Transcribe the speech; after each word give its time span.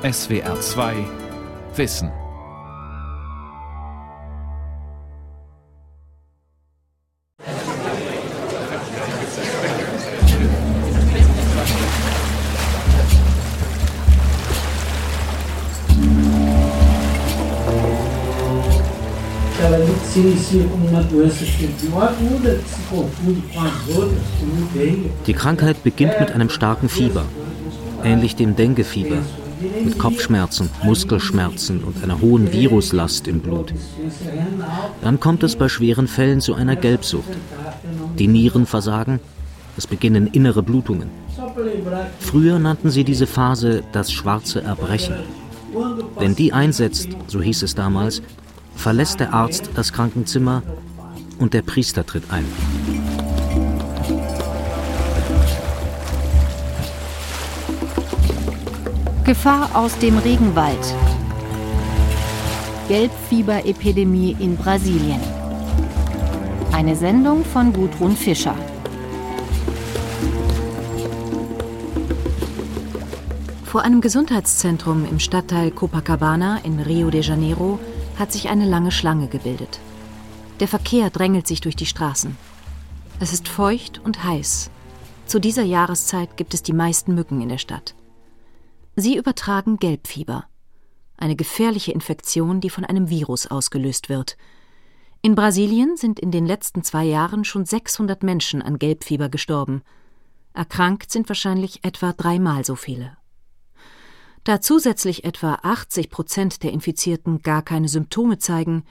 SWR 0.00 0.60
2 0.60 0.94
Wissen. 1.74 2.12
Die 25.26 25.32
Krankheit 25.32 25.82
beginnt 25.82 26.20
mit 26.20 26.30
einem 26.30 26.50
starken 26.50 26.88
Fieber, 26.88 27.24
ähnlich 28.04 28.36
dem 28.36 28.54
Dengue-Fieber, 28.54 29.18
mit 29.84 29.98
Kopfschmerzen, 29.98 30.70
Muskelschmerzen 30.82 31.82
und 31.82 32.02
einer 32.02 32.20
hohen 32.20 32.52
Viruslast 32.52 33.28
im 33.28 33.40
Blut. 33.40 33.72
Dann 35.02 35.20
kommt 35.20 35.42
es 35.42 35.56
bei 35.56 35.68
schweren 35.68 36.08
Fällen 36.08 36.40
zu 36.40 36.54
einer 36.54 36.76
Gelbsucht. 36.76 37.28
Die 38.18 38.28
Nieren 38.28 38.66
versagen, 38.66 39.20
es 39.76 39.86
beginnen 39.86 40.26
innere 40.26 40.62
Blutungen. 40.62 41.10
Früher 42.18 42.58
nannten 42.58 42.90
sie 42.90 43.04
diese 43.04 43.26
Phase 43.26 43.82
das 43.92 44.12
schwarze 44.12 44.62
Erbrechen. 44.62 45.16
Wenn 46.18 46.34
die 46.34 46.52
einsetzt, 46.52 47.08
so 47.26 47.40
hieß 47.40 47.62
es 47.62 47.74
damals, 47.74 48.22
verlässt 48.74 49.20
der 49.20 49.34
Arzt 49.34 49.70
das 49.74 49.92
Krankenzimmer 49.92 50.62
und 51.38 51.54
der 51.54 51.62
Priester 51.62 52.04
tritt 52.04 52.24
ein. 52.30 52.44
Gefahr 59.28 59.76
aus 59.76 59.98
dem 59.98 60.16
Regenwald. 60.16 60.94
Gelbfieberepidemie 62.88 64.34
in 64.40 64.56
Brasilien. 64.56 65.20
Eine 66.72 66.96
Sendung 66.96 67.44
von 67.44 67.74
Gudrun 67.74 68.16
Fischer. 68.16 68.54
Vor 73.66 73.82
einem 73.82 74.00
Gesundheitszentrum 74.00 75.04
im 75.04 75.18
Stadtteil 75.18 75.72
Copacabana 75.72 76.60
in 76.64 76.80
Rio 76.80 77.10
de 77.10 77.20
Janeiro 77.20 77.78
hat 78.18 78.32
sich 78.32 78.48
eine 78.48 78.64
lange 78.64 78.92
Schlange 78.92 79.26
gebildet. 79.26 79.78
Der 80.60 80.68
Verkehr 80.68 81.10
drängelt 81.10 81.46
sich 81.46 81.60
durch 81.60 81.76
die 81.76 81.84
Straßen. 81.84 82.34
Es 83.20 83.34
ist 83.34 83.46
feucht 83.46 84.00
und 84.02 84.24
heiß. 84.24 84.70
Zu 85.26 85.38
dieser 85.38 85.64
Jahreszeit 85.64 86.38
gibt 86.38 86.54
es 86.54 86.62
die 86.62 86.72
meisten 86.72 87.14
Mücken 87.14 87.42
in 87.42 87.50
der 87.50 87.58
Stadt. 87.58 87.94
Sie 89.00 89.16
übertragen 89.16 89.76
Gelbfieber, 89.76 90.46
eine 91.16 91.36
gefährliche 91.36 91.92
Infektion, 91.92 92.60
die 92.60 92.68
von 92.68 92.84
einem 92.84 93.08
Virus 93.08 93.46
ausgelöst 93.46 94.08
wird. 94.08 94.36
In 95.22 95.36
Brasilien 95.36 95.96
sind 95.96 96.18
in 96.18 96.32
den 96.32 96.44
letzten 96.44 96.82
zwei 96.82 97.04
Jahren 97.04 97.44
schon 97.44 97.64
600 97.64 98.24
Menschen 98.24 98.60
an 98.60 98.80
Gelbfieber 98.80 99.28
gestorben. 99.28 99.82
Erkrankt 100.52 101.12
sind 101.12 101.28
wahrscheinlich 101.28 101.84
etwa 101.84 102.12
dreimal 102.12 102.64
so 102.64 102.74
viele. 102.74 103.16
Da 104.42 104.60
zusätzlich 104.60 105.22
etwa 105.22 105.60
80 105.62 106.10
Prozent 106.10 106.62
der 106.64 106.72
Infizierten 106.72 107.42
gar 107.42 107.62
keine 107.62 107.86
Symptome 107.86 108.38
zeigen, 108.38 108.82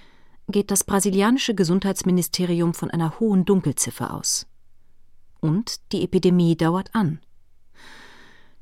geht 0.47 0.71
das 0.71 0.85
brasilianische 0.85 1.53
Gesundheitsministerium 1.53 2.73
von 2.73 2.89
einer 2.89 3.19
hohen 3.19 3.43
Dunkelziffer 3.43 4.13
aus. 4.13 4.47
Und 5.41 5.91
die 5.91 6.05
Epidemie 6.05 6.55
dauert 6.55 6.95
an. 6.95 7.19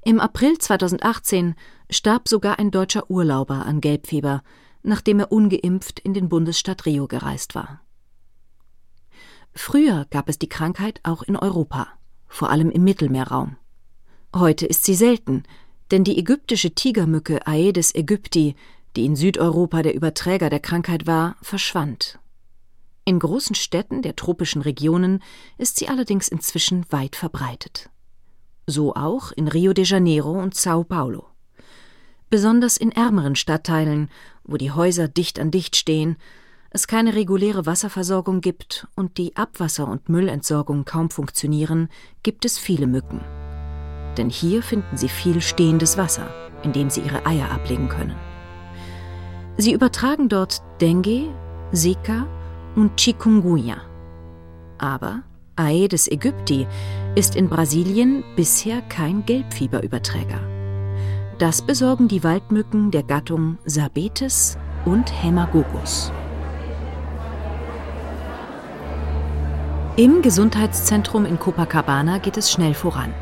Im 0.07 0.19
April 0.19 0.59
2018 0.59 1.55
starb 1.89 2.29
sogar 2.29 2.59
ein 2.59 2.69
deutscher 2.69 3.09
Urlauber 3.09 3.65
an 3.65 3.81
Gelbfieber, 3.81 4.43
nachdem 4.83 5.19
er 5.19 5.31
ungeimpft 5.31 5.99
in 5.99 6.13
den 6.13 6.29
Bundesstaat 6.29 6.85
Rio 6.85 7.07
gereist 7.07 7.55
war. 7.55 7.81
Früher 9.55 10.05
gab 10.11 10.29
es 10.29 10.37
die 10.37 10.47
Krankheit 10.47 10.99
auch 11.01 11.23
in 11.23 11.35
Europa, 11.35 11.87
vor 12.27 12.51
allem 12.51 12.69
im 12.69 12.83
Mittelmeerraum. 12.83 13.57
Heute 14.35 14.67
ist 14.67 14.83
sie 14.83 14.93
selten, 14.93 15.41
denn 15.89 16.03
die 16.03 16.19
ägyptische 16.19 16.75
Tigermücke 16.75 17.47
Aedes 17.47 17.95
aegypti, 17.95 18.55
die 18.95 19.05
in 19.05 19.15
Südeuropa 19.15 19.81
der 19.81 19.95
Überträger 19.95 20.51
der 20.51 20.59
Krankheit 20.59 21.07
war, 21.07 21.35
verschwand. 21.41 22.19
In 23.05 23.17
großen 23.17 23.55
Städten 23.55 24.03
der 24.03 24.15
tropischen 24.15 24.61
Regionen 24.61 25.23
ist 25.57 25.77
sie 25.77 25.87
allerdings 25.87 26.27
inzwischen 26.27 26.85
weit 26.91 27.15
verbreitet. 27.15 27.89
So 28.67 28.95
auch 28.95 29.31
in 29.31 29.47
Rio 29.47 29.73
de 29.73 29.85
Janeiro 29.85 30.31
und 30.31 30.55
Sao 30.55 30.83
Paulo. 30.83 31.25
Besonders 32.29 32.77
in 32.77 32.91
ärmeren 32.91 33.35
Stadtteilen, 33.35 34.09
wo 34.43 34.57
die 34.57 34.71
Häuser 34.71 35.07
dicht 35.07 35.39
an 35.39 35.51
dicht 35.51 35.75
stehen, 35.75 36.17
es 36.71 36.87
keine 36.87 37.15
reguläre 37.15 37.65
Wasserversorgung 37.65 38.41
gibt 38.41 38.87
und 38.95 39.17
die 39.17 39.35
Abwasser- 39.35 39.87
und 39.87 40.09
Müllentsorgung 40.09 40.83
kaum 40.83 41.09
funktionieren, 41.09 41.89
gibt 42.23 42.43
es 42.43 42.57
viele 42.57 42.87
Mücken 42.87 43.21
denn 44.15 44.29
hier 44.29 44.63
finden 44.63 44.97
sie 44.97 45.09
viel 45.09 45.41
stehendes 45.41 45.97
Wasser, 45.97 46.27
in 46.63 46.73
dem 46.73 46.89
sie 46.89 47.01
ihre 47.01 47.25
Eier 47.25 47.51
ablegen 47.51 47.89
können. 47.89 48.15
Sie 49.57 49.73
übertragen 49.73 50.29
dort 50.29 50.61
Dengue, 50.81 51.33
Zika 51.71 52.27
und 52.75 52.97
Chikungunya. 52.97 53.77
Aber 54.77 55.23
Aedes 55.57 56.09
aegypti 56.11 56.67
ist 57.15 57.35
in 57.35 57.47
Brasilien 57.47 58.23
bisher 58.35 58.81
kein 58.81 59.25
Gelbfieberüberträger. 59.25 60.39
Das 61.37 61.61
besorgen 61.61 62.07
die 62.07 62.23
Waldmücken 62.23 62.91
der 62.91 63.03
Gattung 63.03 63.57
Sabetes 63.65 64.57
und 64.85 65.11
Hemagogus. 65.23 66.11
Im 69.97 70.21
Gesundheitszentrum 70.21 71.25
in 71.25 71.39
Copacabana 71.39 72.17
geht 72.17 72.35
es 72.35 72.51
schnell 72.51 72.73
voran. 72.73 73.13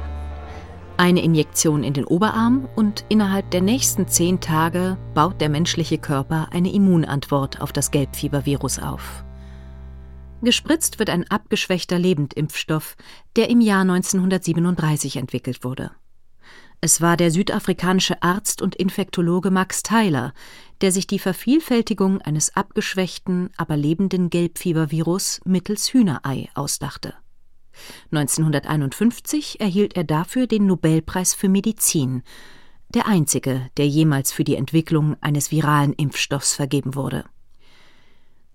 Eine 0.98 1.22
Injektion 1.22 1.84
in 1.84 1.94
den 1.94 2.06
Oberarm 2.06 2.68
und 2.76 3.06
innerhalb 3.10 3.52
der 3.52 3.62
nächsten 3.62 4.08
zehn 4.08 4.40
Tage 4.40 4.98
baut 5.14 5.40
der 5.40 5.50
menschliche 5.50 6.00
Körper 6.00 6.48
eine 6.52 6.72
Immunantwort 6.72 7.62
auf 7.62 7.72
das 7.72 7.92
Gelbfiebervirus 7.92 8.80
auf. 8.80 9.23
Gespritzt 10.44 11.00
wird 11.00 11.10
ein 11.10 11.30
abgeschwächter 11.30 11.98
Lebendimpfstoff, 11.98 12.98
der 13.36 13.50
im 13.50 13.62
Jahr 13.62 13.82
1937 13.82 15.16
entwickelt 15.16 15.64
wurde. 15.64 15.92
Es 16.82 17.00
war 17.00 17.16
der 17.16 17.32
südafrikanische 17.32 18.22
Arzt 18.22 18.62
und 18.62 18.76
Infektologe 18.76 19.52
Max 19.52 19.84
Tyler, 19.84 20.34
der 20.82 20.92
sich 20.92 21.08
die 21.08 21.20
Vervielfältigung 21.20 22.20
eines 22.22 22.58
abgeschwächten, 22.58 23.52
aber 23.56 23.78
lebenden 23.78 24.30
Gelbfiebervirus 24.30 25.40
mittels 25.46 25.94
Hühnerei 25.94 26.50
ausdachte. 26.56 27.14
1951 28.12 29.62
erhielt 29.62 29.96
er 29.96 30.04
dafür 30.04 30.46
den 30.46 30.66
Nobelpreis 30.66 31.34
für 31.34 31.48
Medizin, 31.48 32.22
der 32.90 33.08
einzige, 33.08 33.70
der 33.78 33.88
jemals 33.88 34.34
für 34.34 34.44
die 34.44 34.56
Entwicklung 34.56 35.16
eines 35.22 35.52
viralen 35.52 35.94
Impfstoffs 35.94 36.54
vergeben 36.54 36.96
wurde. 36.96 37.24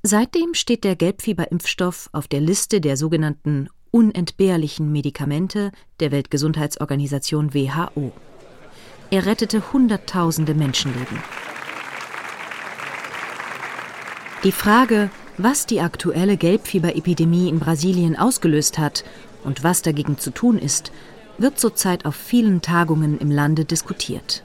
Seitdem 0.02 0.54
steht 0.54 0.84
der 0.84 0.94
Gelbfieberimpfstoff 0.94 2.08
auf 2.12 2.28
der 2.28 2.40
Liste 2.40 2.80
der 2.80 2.96
sogenannten 2.96 3.68
unentbehrlichen 3.90 4.92
Medikamente 4.92 5.72
der 5.98 6.12
Weltgesundheitsorganisation 6.12 7.52
WHO. 7.52 8.12
Er 9.10 9.26
rettete 9.26 9.72
Hunderttausende 9.72 10.54
Menschenleben. 10.54 11.18
Die 14.44 14.52
Frage, 14.52 15.10
was 15.36 15.66
die 15.66 15.80
aktuelle 15.80 16.36
Gelbfieberepidemie 16.36 17.48
in 17.48 17.58
Brasilien 17.58 18.16
ausgelöst 18.16 18.78
hat 18.78 19.04
und 19.42 19.64
was 19.64 19.82
dagegen 19.82 20.18
zu 20.18 20.30
tun 20.30 20.58
ist, 20.58 20.92
wird 21.38 21.58
zurzeit 21.58 22.04
auf 22.04 22.14
vielen 22.14 22.62
Tagungen 22.62 23.18
im 23.18 23.30
Lande 23.32 23.64
diskutiert. 23.64 24.44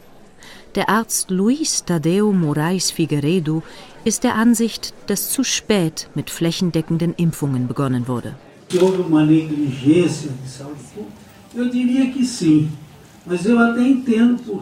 Der 0.75 0.89
Arzt 0.89 1.29
Luis 1.29 1.85
Tadeu 1.85 2.31
Moraes 2.31 2.89
Figueiredo 2.89 3.61
ist 4.05 4.23
der 4.23 4.33
Ansicht, 4.33 4.95
dass 5.05 5.29
zu 5.29 5.43
spät 5.43 6.09
mit 6.15 6.31
flächendeckenden 6.31 7.13
Impfungen 7.13 7.67
begonnen 7.67 8.07
wurde. 8.07 8.33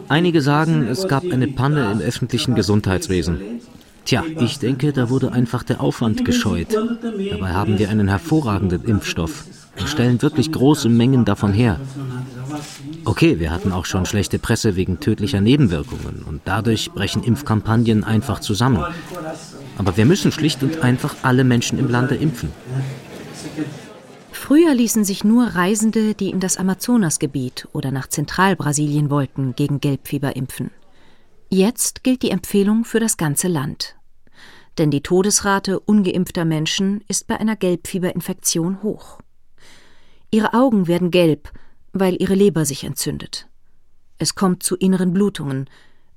Einige 0.08 0.42
sagen, 0.42 0.86
es 0.86 1.08
gab 1.08 1.24
eine 1.24 1.48
Panne 1.48 1.92
im 1.92 2.00
öffentlichen 2.00 2.54
Gesundheitswesen. 2.54 3.40
Tja, 4.04 4.22
ich 4.38 4.58
denke, 4.58 4.92
da 4.92 5.08
wurde 5.08 5.32
einfach 5.32 5.62
der 5.62 5.80
Aufwand 5.80 6.26
gescheut. 6.26 6.68
Dabei 6.74 7.52
haben 7.52 7.78
wir 7.78 7.88
einen 7.88 8.08
hervorragenden 8.08 8.84
Impfstoff 8.84 9.46
und 9.78 9.88
stellen 9.88 10.20
wirklich 10.20 10.52
große 10.52 10.90
Mengen 10.90 11.24
davon 11.24 11.54
her. 11.54 11.80
Okay, 13.04 13.40
wir 13.40 13.50
hatten 13.50 13.72
auch 13.72 13.84
schon 13.84 14.06
schlechte 14.06 14.38
Presse 14.38 14.76
wegen 14.76 15.00
tödlicher 15.00 15.40
Nebenwirkungen 15.40 16.22
und 16.22 16.42
dadurch 16.44 16.92
brechen 16.92 17.24
Impfkampagnen 17.24 18.04
einfach 18.04 18.40
zusammen. 18.40 18.84
Aber 19.78 19.96
wir 19.96 20.06
müssen 20.06 20.30
schlicht 20.30 20.62
und 20.62 20.82
einfach 20.82 21.16
alle 21.22 21.44
Menschen 21.44 21.78
im 21.78 21.90
Lande 21.90 22.14
impfen. 22.14 22.50
Früher 24.30 24.74
ließen 24.74 25.04
sich 25.04 25.24
nur 25.24 25.46
Reisende, 25.46 26.14
die 26.14 26.30
in 26.30 26.40
das 26.40 26.56
Amazonasgebiet 26.56 27.68
oder 27.72 27.90
nach 27.90 28.08
Zentralbrasilien 28.08 29.10
wollten, 29.10 29.54
gegen 29.54 29.80
Gelbfieber 29.80 30.36
impfen. 30.36 30.70
Jetzt 31.48 32.02
gilt 32.02 32.22
die 32.22 32.30
Empfehlung 32.30 32.84
für 32.84 33.00
das 33.00 33.16
ganze 33.16 33.48
Land. 33.48 33.96
Denn 34.78 34.90
die 34.90 35.02
Todesrate 35.02 35.80
ungeimpfter 35.80 36.44
Menschen 36.44 37.04
ist 37.08 37.26
bei 37.26 37.38
einer 37.38 37.56
Gelbfieberinfektion 37.56 38.82
hoch. 38.82 39.18
Ihre 40.30 40.54
Augen 40.54 40.86
werden 40.86 41.10
gelb, 41.10 41.50
weil 41.92 42.20
ihre 42.20 42.34
Leber 42.34 42.64
sich 42.64 42.84
entzündet. 42.84 43.48
Es 44.18 44.34
kommt 44.34 44.62
zu 44.62 44.76
inneren 44.76 45.12
Blutungen, 45.12 45.68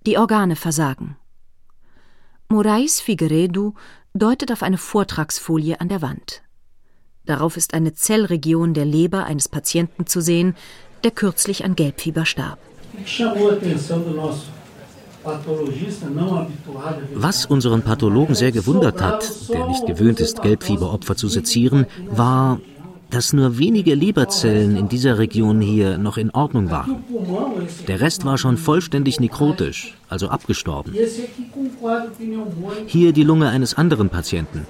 die 0.06 0.18
Organe 0.18 0.56
versagen. 0.56 1.18
Morais 2.48 3.02
Figueredo 3.02 3.74
deutet 4.14 4.52
auf 4.52 4.64
eine 4.64 4.78
Vortragsfolie 4.78 5.82
an 5.82 5.90
der 5.90 6.02
Wand. 6.02 6.44
Darauf 7.26 7.58
ist 7.58 7.74
eine 7.74 7.94
Zellregion 7.94 8.74
der 8.74 8.86
Leber 8.86 9.26
eines 9.26 9.50
Patienten 9.50 10.06
zu 10.06 10.22
sehen, 10.22 10.56
der 11.04 11.12
kürzlich 11.12 11.66
an 11.66 11.76
Gelbfieber 11.76 12.26
starb. 12.26 12.60
Was 17.16 17.46
unseren 17.48 17.82
Pathologen 17.82 18.36
sehr 18.36 18.52
gewundert 18.52 19.02
hat, 19.02 19.50
der 19.50 19.68
nicht 19.68 19.88
gewöhnt 19.88 20.20
ist, 20.20 20.44
Gelbfieberopfer 20.44 21.16
zu 21.16 21.28
sezieren, 21.28 21.88
war, 22.10 22.60
dass 23.16 23.32
nur 23.32 23.58
wenige 23.58 23.96
Leberzellen 23.96 24.76
in 24.76 24.90
dieser 24.90 25.18
Region 25.18 25.62
hier 25.62 25.98
noch 25.98 26.18
in 26.18 26.32
Ordnung 26.32 26.70
waren. 26.70 26.98
Der 27.88 28.02
Rest 28.02 28.26
war 28.26 28.38
schon 28.38 28.58
vollständig 28.58 29.22
nekrotisch, 29.22 29.96
also 30.10 30.28
abgestorben. 30.28 30.94
Hier 32.88 33.14
die 33.14 33.24
Lunge 33.24 33.48
eines 33.48 33.76
anderen 33.76 34.10
Patienten. 34.10 34.68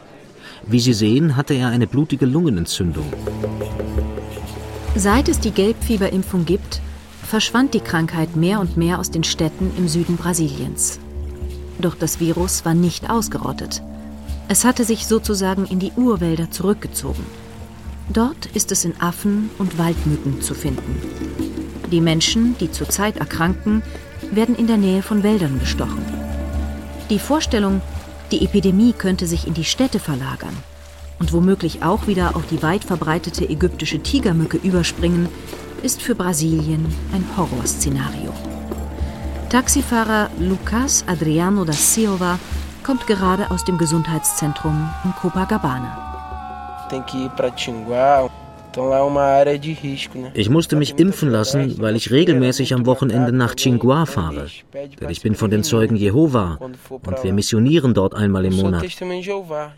Wie 0.68 0.80
Sie 0.80 0.94
sehen, 0.94 1.36
hatte 1.36 1.56
er 1.56 1.70
eine 1.70 1.88
blutige 1.88 2.28
Lungenentzündung. 2.28 3.12
Seit 4.96 5.28
es 5.28 5.40
die 5.40 5.50
Gelbfieberimpfung 5.50 6.46
gibt, 6.46 6.82
verschwand 7.24 7.74
die 7.74 7.80
Krankheit 7.80 8.36
mehr 8.36 8.60
und 8.60 8.78
mehr 8.78 9.00
aus 9.00 9.10
den 9.10 9.24
Städten 9.24 9.72
im 9.76 9.88
Süden 9.88 10.18
Brasiliens. 10.18 11.00
Doch 11.82 11.96
das 11.96 12.20
Virus 12.20 12.64
war 12.64 12.76
nicht 12.76 13.10
ausgerottet. 13.10 13.82
Es 14.50 14.66
hatte 14.66 14.84
sich 14.84 15.08
sozusagen 15.08 15.66
in 15.66 15.80
die 15.80 15.94
Urwälder 15.96 16.52
zurückgezogen. 16.52 17.26
Dort 18.10 18.46
ist 18.54 18.72
es 18.72 18.86
in 18.86 19.00
Affen 19.02 19.50
und 19.58 19.78
Waldmücken 19.78 20.42
zu 20.42 20.54
finden. 20.54 21.02
Die 21.92 22.02
Menschen, 22.02 22.56
die 22.60 22.72
zurzeit 22.72 23.18
erkranken, 23.18 23.82
werden 24.32 24.56
in 24.56 24.68
der 24.68 24.78
Nähe 24.78 25.02
von 25.02 25.24
Wäldern 25.24 25.60
bestochen. 25.60 26.04
Die 27.10 27.20
Vorstellung, 27.20 27.82
die 28.32 28.44
Epidemie 28.44 28.94
könnte 28.94 29.28
sich 29.28 29.48
in 29.48 29.54
die 29.54 29.64
Städte 29.64 30.00
verlagern 30.00 30.56
und 31.20 31.34
womöglich 31.34 31.84
auch 31.84 32.08
wieder 32.08 32.36
auf 32.36 32.46
die 32.48 32.62
weit 32.62 32.84
verbreitete 32.84 33.48
ägyptische 33.48 34.00
Tigermücke 34.00 34.58
überspringen, 34.58 35.30
ist 35.84 36.02
für 36.02 36.16
Brasilien 36.16 36.86
ein 37.14 37.26
Horrorszenario. 37.38 38.34
Taxifahrer 39.50 40.30
Lucas 40.40 41.04
Adriano 41.08 41.64
da 41.64 41.74
Silva 41.74 42.40
kommt 42.84 43.08
gerade 43.08 43.52
aus 43.52 43.64
dem 43.64 43.78
Gesundheitszentrum 43.78 44.90
in 45.04 45.12
Copacabana. 45.14 46.05
Tem 46.90 47.02
que 47.02 47.18
ir 47.18 47.30
para 47.32 47.50
Tinguá, 47.52 48.30
ich 50.34 50.50
musste 50.50 50.76
mich 50.76 51.00
impfen 51.00 51.30
lassen, 51.30 51.80
weil 51.80 51.96
ich 51.96 52.12
regelmäßig 52.12 52.74
am 52.74 52.86
Wochenende 52.86 53.32
nach 53.32 53.56
Chinghua 53.56 54.06
fahre. 54.06 54.48
Denn 55.00 55.10
ich 55.10 55.22
bin 55.22 55.36
von 55.36 55.50
den 55.50 55.64
Zeugen 55.64 55.96
Jehova 55.96 56.60
und 56.90 57.24
wir 57.24 57.34
missionieren 57.34 57.94
dort 57.94 58.16
einmal 58.16 58.44
im 58.46 58.56
Monat. 58.56 58.86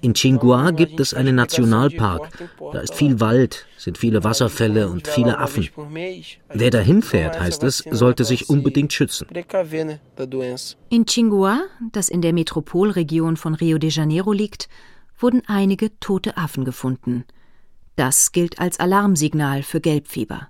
In 0.01 0.13
Chinghua 0.13 0.71
gibt 0.71 1.00
es 1.00 1.13
einen 1.13 1.36
Nationalpark. 1.36 2.30
Da 2.74 2.80
ist 2.80 2.95
viel 2.95 3.19
Wald, 3.19 3.68
sind 3.77 3.98
viele 3.98 4.24
Wasserfälle 4.24 4.88
und 4.89 5.07
viele 5.07 5.38
Affen. 5.38 5.69
Wer 6.50 6.71
dahin 6.71 7.01
fährt, 7.03 7.39
heißt 7.39 7.63
es, 7.63 7.83
sollte 7.92 8.24
sich 8.24 8.50
unbedingt 8.50 8.94
schützen. 8.94 9.27
In 10.89 11.06
Chinghua, 11.06 11.60
das 11.92 12.10
in 12.10 12.21
der 12.21 12.33
Metropolregion 12.33 13.38
von 13.38 13.53
Rio 13.53 13.77
de 13.77 13.92
Janeiro 13.92 14.31
liegt, 14.31 14.69
wurden 15.17 15.43
einige 15.47 15.99
tote 15.99 16.37
Affen 16.37 16.65
gefunden– 16.65 17.25
das 17.97 18.31
gilt 18.31 18.59
als 18.59 18.79
Alarmsignal 18.79 19.63
für 19.63 19.81
Gelbfieber. 19.81 20.49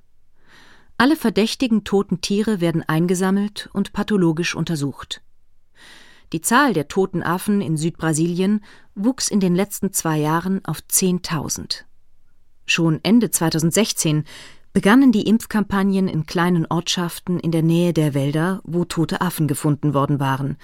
Alle 0.97 1.15
verdächtigen 1.15 1.85
toten 1.85 2.19
Tiere 2.19 2.59
werden 2.59 2.83
eingesammelt 2.83 3.69
und 3.71 3.93
pathologisch 3.93 4.53
untersucht. 4.53 5.21
Die 6.33 6.41
Zahl 6.41 6.73
der 6.73 6.89
toten 6.89 7.23
Affen 7.23 7.61
in 7.61 7.77
Südbrasilien 7.77 8.65
wuchs 8.95 9.29
in 9.29 9.39
den 9.39 9.55
letzten 9.55 9.93
zwei 9.93 10.17
Jahren 10.17 10.63
auf 10.65 10.79
10.000. 10.79 11.83
Schon 12.65 12.99
Ende 13.03 13.31
2016 13.31 14.25
begannen 14.73 15.13
die 15.13 15.25
Impfkampagnen 15.25 16.09
in 16.09 16.25
kleinen 16.25 16.65
Ortschaften 16.65 17.39
in 17.39 17.51
der 17.51 17.63
Nähe 17.63 17.93
der 17.93 18.13
Wälder, 18.13 18.59
wo 18.65 18.83
tote 18.83 19.21
Affen 19.21 19.47
gefunden 19.47 19.93
worden 19.93 20.19
waren. 20.19 20.57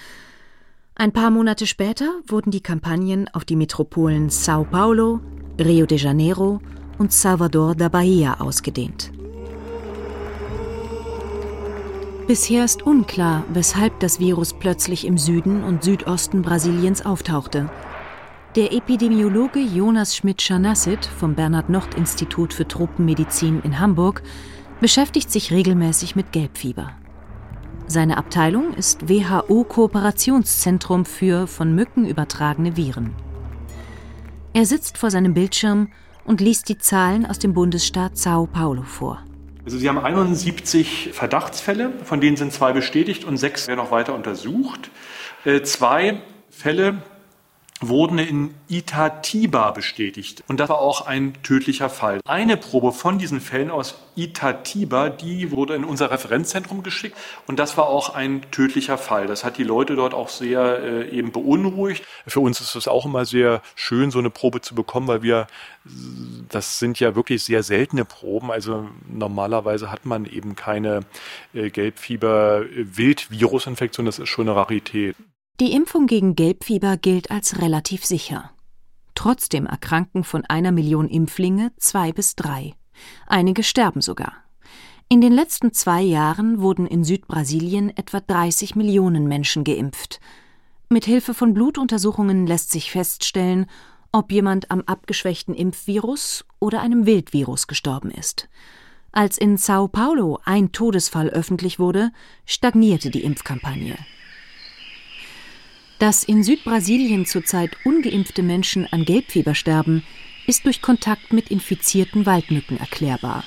Ein 0.96 1.12
paar 1.12 1.32
Monate 1.32 1.66
später 1.66 2.06
wurden 2.28 2.52
die 2.52 2.62
Kampagnen 2.62 3.28
auf 3.34 3.46
die 3.46 3.56
Metropolen 3.56 4.30
Sao 4.30 4.64
Paulo, 4.64 5.22
Rio 5.60 5.88
de 5.88 5.98
Janeiro 5.98 6.62
und 7.00 7.12
Salvador 7.12 7.74
da 7.74 7.90
Bahia 7.90 8.40
ausgedehnt. 8.40 9.12
Bisher 12.28 12.64
ist 12.64 12.84
unklar, 12.84 13.44
weshalb 13.52 14.00
das 14.02 14.20
Virus 14.20 14.54
plötzlich 14.54 15.06
im 15.06 15.18
Süden 15.18 15.64
und 15.64 15.84
Südosten 15.84 16.44
Brasiliens 16.44 17.04
auftauchte. 17.06 17.72
Der 18.56 18.72
Epidemiologe 18.72 19.60
Jonas 19.60 20.16
Schmidt-Scharnassit 20.16 21.06
vom 21.06 21.34
Bernhard-Nocht-Institut 21.34 22.54
für 22.54 22.68
Tropenmedizin 22.68 23.62
in 23.64 23.80
Hamburg 23.80 24.22
beschäftigt 24.80 25.32
sich 25.32 25.52
regelmäßig 25.52 26.16
mit 26.16 26.32
Gelbfieber. 26.32 26.92
Seine 27.88 28.18
Abteilung 28.18 28.74
ist 28.74 29.10
WHO-Kooperationszentrum 29.10 31.06
für 31.06 31.48
von 31.48 31.76
Mücken 31.76 32.08
übertragene 32.08 32.78
Viren. 32.78 33.14
Er 34.54 34.66
sitzt 34.66 34.98
vor 34.98 35.12
seinem 35.12 35.34
Bildschirm 35.34 35.90
und 36.26 36.42
liest 36.42 36.70
die 36.70 36.78
Zahlen 36.78 37.26
aus 37.26 37.40
dem 37.40 37.54
Bundesstaat 37.54 38.18
Sao 38.18 38.48
Paulo 38.48 38.84
vor. 38.84 39.24
Also 39.66 39.78
Sie 39.78 39.88
haben 39.88 40.00
71 40.00 41.12
Verdachtsfälle, 41.14 41.92
von 42.04 42.20
denen 42.22 42.38
sind 42.38 42.52
zwei 42.54 42.74
bestätigt 42.74 43.26
und 43.26 43.38
sechs 43.38 43.68
werden 43.68 43.80
noch 43.80 43.92
weiter 43.92 44.14
untersucht. 44.14 44.90
Äh, 45.46 45.62
zwei 45.62 46.22
Fälle 46.50 47.02
wurden 47.88 48.20
in 48.20 48.54
Itatiba 48.68 49.72
bestätigt. 49.72 50.44
Und 50.48 50.60
das 50.60 50.70
war 50.70 50.80
auch 50.80 51.06
ein 51.06 51.34
tödlicher 51.44 51.90
Fall. 51.90 52.20
Eine 52.26 52.58
Probe 52.58 52.92
von 52.92 53.18
diesen 53.18 53.42
Fällen 53.42 53.72
aus 53.72 53.96
Itatiba, 54.16 55.10
die 55.10 55.52
wurde 55.52 55.76
in 55.76 55.84
unser 55.84 56.12
Referenzzentrum 56.12 56.84
geschickt. 56.84 57.18
Und 57.48 57.58
das 57.60 57.78
war 57.78 57.88
auch 57.88 58.14
ein 58.14 58.44
tödlicher 58.52 58.98
Fall. 58.98 59.28
Das 59.28 59.44
hat 59.44 59.58
die 59.58 59.64
Leute 59.64 59.96
dort 59.96 60.14
auch 60.14 60.30
sehr 60.30 60.84
äh, 60.84 61.10
eben 61.10 61.32
beunruhigt. 61.32 62.06
Für 62.28 62.42
uns 62.42 62.62
ist 62.62 62.76
es 62.76 62.88
auch 62.88 63.06
immer 63.06 63.26
sehr 63.26 63.62
schön, 63.76 64.12
so 64.12 64.20
eine 64.20 64.30
Probe 64.30 64.62
zu 64.62 64.76
bekommen, 64.76 65.08
weil 65.08 65.24
wir, 65.24 65.48
das 66.50 66.78
sind 66.80 67.00
ja 67.00 67.16
wirklich 67.16 67.44
sehr 67.44 67.64
seltene 67.64 68.06
Proben. 68.06 68.52
Also 68.52 68.90
normalerweise 69.08 69.92
hat 69.92 70.06
man 70.06 70.26
eben 70.26 70.56
keine 70.56 71.02
äh, 71.54 71.70
Gelbfieber-Wildvirusinfektion. 71.70 74.06
Das 74.06 74.20
ist 74.20 74.30
schon 74.30 74.48
eine 74.48 74.56
Rarität. 74.58 75.16
Die 75.60 75.74
Impfung 75.74 76.08
gegen 76.08 76.36
Gelbfieber 76.36 76.98
gilt 76.98 77.30
als 77.30 77.62
relativ 77.62 78.04
sicher. 78.04 78.50
Trotzdem 79.14 79.68
erkranken 79.68 80.24
von 80.24 80.44
einer 80.46 80.72
Million 80.72 81.08
Impflinge 81.08 81.72
zwei 81.78 82.12
bis 82.12 82.36
drei. 82.36 82.74
Einige 83.28 83.62
sterben 83.62 84.02
sogar. 84.02 84.34
In 85.10 85.22
den 85.22 85.32
letzten 85.32 85.72
zwei 85.72 86.02
Jahren 86.02 86.60
wurden 86.60 86.88
in 86.88 87.04
Südbrasilien 87.04 87.96
etwa 87.96 88.20
30 88.20 88.76
Millionen 88.76 89.28
Menschen 89.28 89.64
geimpft. 89.64 90.20
Mit 90.90 91.06
Hilfe 91.06 91.36
von 91.36 91.54
Blutuntersuchungen 91.54 92.48
lässt 92.48 92.72
sich 92.72 92.90
feststellen, 92.90 93.68
ob 94.12 94.32
jemand 94.32 94.72
am 94.72 94.82
abgeschwächten 94.82 95.54
Impfvirus 95.54 96.46
oder 96.60 96.82
einem 96.82 97.06
Wildvirus 97.06 97.68
gestorben 97.68 98.10
ist. 98.10 98.50
Als 99.12 99.38
in 99.38 99.58
Sao 99.58 99.88
Paulo 99.88 100.40
ein 100.46 100.72
Todesfall 100.72 101.30
öffentlich 101.30 101.78
wurde, 101.78 102.12
stagnierte 102.46 103.12
die 103.12 103.24
Impfkampagne. 103.24 103.96
Dass 106.00 106.24
in 106.24 106.44
Südbrasilien 106.44 107.26
zurzeit 107.26 107.78
ungeimpfte 107.86 108.44
Menschen 108.44 108.88
an 108.92 109.06
Gelbfieber 109.06 109.56
sterben, 109.56 110.04
ist 110.48 110.66
durch 110.66 110.82
Kontakt 110.82 111.32
mit 111.32 111.50
infizierten 111.50 112.26
Waldmücken 112.26 112.78
erklärbar. 112.78 113.44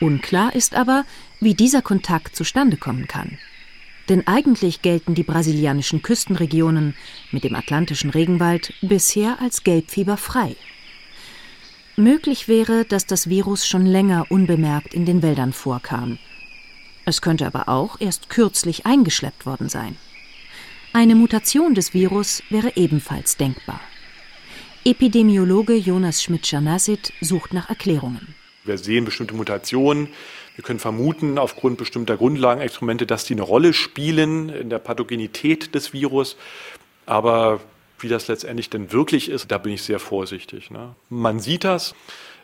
Unklar 0.00 0.54
ist 0.54 0.74
aber, 0.74 1.04
wie 1.40 1.54
dieser 1.54 1.82
Kontakt 1.82 2.36
zustande 2.36 2.76
kommen 2.76 3.06
kann. 3.06 3.38
Denn 4.08 4.26
eigentlich 4.26 4.82
gelten 4.82 5.14
die 5.14 5.22
brasilianischen 5.22 6.02
Küstenregionen 6.02 6.94
mit 7.32 7.44
dem 7.44 7.54
atlantischen 7.54 8.10
Regenwald 8.10 8.72
bisher 8.82 9.40
als 9.40 9.64
gelbfieberfrei. 9.64 10.54
Möglich 11.96 12.46
wäre, 12.46 12.84
dass 12.84 13.06
das 13.06 13.30
Virus 13.30 13.66
schon 13.66 13.86
länger 13.86 14.26
unbemerkt 14.28 14.92
in 14.92 15.06
den 15.06 15.22
Wäldern 15.22 15.52
vorkam. 15.52 16.18
Es 17.06 17.22
könnte 17.22 17.46
aber 17.46 17.68
auch 17.68 18.00
erst 18.00 18.28
kürzlich 18.28 18.84
eingeschleppt 18.84 19.46
worden 19.46 19.68
sein. 19.68 19.96
Eine 20.96 21.14
Mutation 21.14 21.74
des 21.74 21.92
Virus 21.92 22.42
wäre 22.48 22.72
ebenfalls 22.74 23.36
denkbar. 23.36 23.82
Epidemiologe 24.82 25.74
Jonas 25.74 26.22
Schmidt-Scharnassit 26.22 27.12
sucht 27.20 27.52
nach 27.52 27.68
Erklärungen. 27.68 28.34
Wir 28.64 28.78
sehen 28.78 29.04
bestimmte 29.04 29.34
Mutationen, 29.34 30.08
Wir 30.54 30.64
können 30.64 30.78
vermuten, 30.78 31.36
aufgrund 31.36 31.76
bestimmter 31.76 32.16
Grundlagenexperimente, 32.16 33.04
dass 33.04 33.24
die 33.24 33.34
eine 33.34 33.42
Rolle 33.42 33.74
spielen 33.74 34.48
in 34.48 34.70
der 34.70 34.78
Pathogenität 34.78 35.74
des 35.74 35.92
Virus. 35.92 36.38
Aber 37.04 37.60
wie 37.98 38.08
das 38.08 38.26
letztendlich 38.28 38.70
denn 38.70 38.90
wirklich 38.90 39.28
ist, 39.28 39.50
da 39.50 39.58
bin 39.58 39.74
ich 39.74 39.82
sehr 39.82 39.98
vorsichtig. 39.98 40.70
Ne? 40.70 40.94
Man 41.10 41.40
sieht 41.40 41.64
das. 41.64 41.94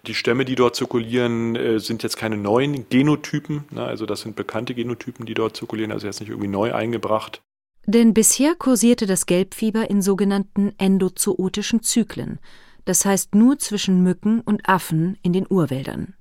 Die 0.06 0.14
Stämme, 0.14 0.44
die 0.44 0.56
dort 0.56 0.76
zirkulieren, 0.76 1.56
äh, 1.56 1.80
sind 1.80 2.02
jetzt 2.02 2.18
keine 2.18 2.36
neuen 2.36 2.86
Genotypen. 2.90 3.64
Ne? 3.70 3.82
Also 3.82 4.04
das 4.04 4.20
sind 4.20 4.36
bekannte 4.36 4.74
Genotypen, 4.74 5.24
die 5.24 5.32
dort 5.32 5.56
zirkulieren, 5.56 5.90
also 5.90 6.06
jetzt 6.06 6.20
nicht 6.20 6.28
irgendwie 6.28 6.50
neu 6.50 6.74
eingebracht. 6.74 7.40
Denn 7.86 8.14
bisher 8.14 8.54
kursierte 8.54 9.06
das 9.06 9.26
Gelbfieber 9.26 9.90
in 9.90 10.02
sogenannten 10.02 10.72
endozootischen 10.78 11.82
Zyklen, 11.82 12.38
das 12.84 13.04
heißt 13.04 13.34
nur 13.34 13.58
zwischen 13.58 14.02
Mücken 14.02 14.40
und 14.40 14.68
Affen 14.68 15.18
in 15.22 15.32
den 15.32 15.46
Urwäldern. 15.48 16.14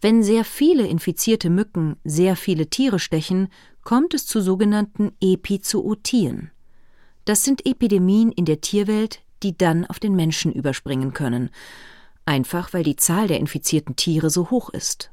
Wenn 0.00 0.22
sehr 0.22 0.44
viele 0.44 0.86
infizierte 0.86 1.50
Mücken 1.50 1.96
sehr 2.04 2.36
viele 2.36 2.68
Tiere 2.68 2.98
stechen, 2.98 3.48
kommt 3.84 4.14
es 4.14 4.26
zu 4.26 4.40
sogenannten 4.40 5.12
Epizootien. 5.20 6.50
Das 7.24 7.44
sind 7.44 7.66
Epidemien 7.66 8.32
in 8.32 8.44
der 8.44 8.60
Tierwelt, 8.60 9.20
die 9.42 9.56
dann 9.56 9.86
auf 9.86 10.00
den 10.00 10.14
Menschen 10.16 10.52
überspringen 10.52 11.12
können, 11.12 11.50
einfach 12.24 12.72
weil 12.72 12.82
die 12.82 12.96
Zahl 12.96 13.28
der 13.28 13.38
infizierten 13.38 13.96
Tiere 13.96 14.30
so 14.30 14.50
hoch 14.50 14.70
ist. 14.70 15.10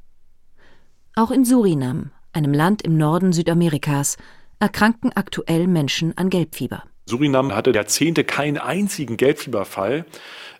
Auch 1.15 1.31
in 1.31 1.45
Surinam, 1.45 2.11
einem 2.33 2.53
Land 2.53 2.81
im 2.81 2.97
Norden 2.97 3.33
Südamerikas, 3.33 4.17
erkranken 4.59 5.11
aktuell 5.15 5.67
Menschen 5.67 6.17
an 6.17 6.29
Gelbfieber. 6.29 6.83
Surinam 7.05 7.55
hatte 7.55 7.71
Jahrzehnte 7.71 8.23
keinen 8.23 8.57
einzigen 8.57 9.17
Gelbfieberfall. 9.17 10.05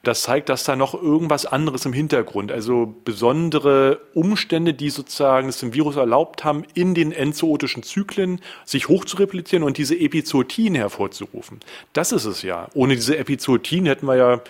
Das 0.04 0.22
zeigt, 0.22 0.48
dass 0.48 0.64
da 0.64 0.76
noch 0.78 0.94
irgendwas 0.94 1.46
anderes 1.46 1.86
im 1.86 1.92
Hintergrund, 1.92 2.54
also 2.54 2.96
besondere 3.04 4.00
Umstände, 4.14 4.74
die 4.74 4.90
sozusagen 4.90 5.50
es 5.50 5.60
dem 5.60 5.74
Virus 5.74 5.98
erlaubt 5.98 6.46
haben, 6.46 6.64
in 6.74 6.96
den 6.96 7.12
enzootischen 7.12 7.84
Zyklen 7.84 8.40
sich 8.64 8.88
hochzureplizieren 8.88 9.64
und 9.64 9.78
diese 9.78 10.00
Epizootien 10.00 10.74
hervorzurufen. 10.74 11.60
Das 11.92 12.14
ist 12.14 12.26
es 12.26 12.44
ja. 12.44 12.70
Ohne 12.74 12.96
diese 12.96 13.18
Epizootien 13.18 13.86
hätten 13.86 14.06
wir 14.06 14.16
ja 14.16 14.42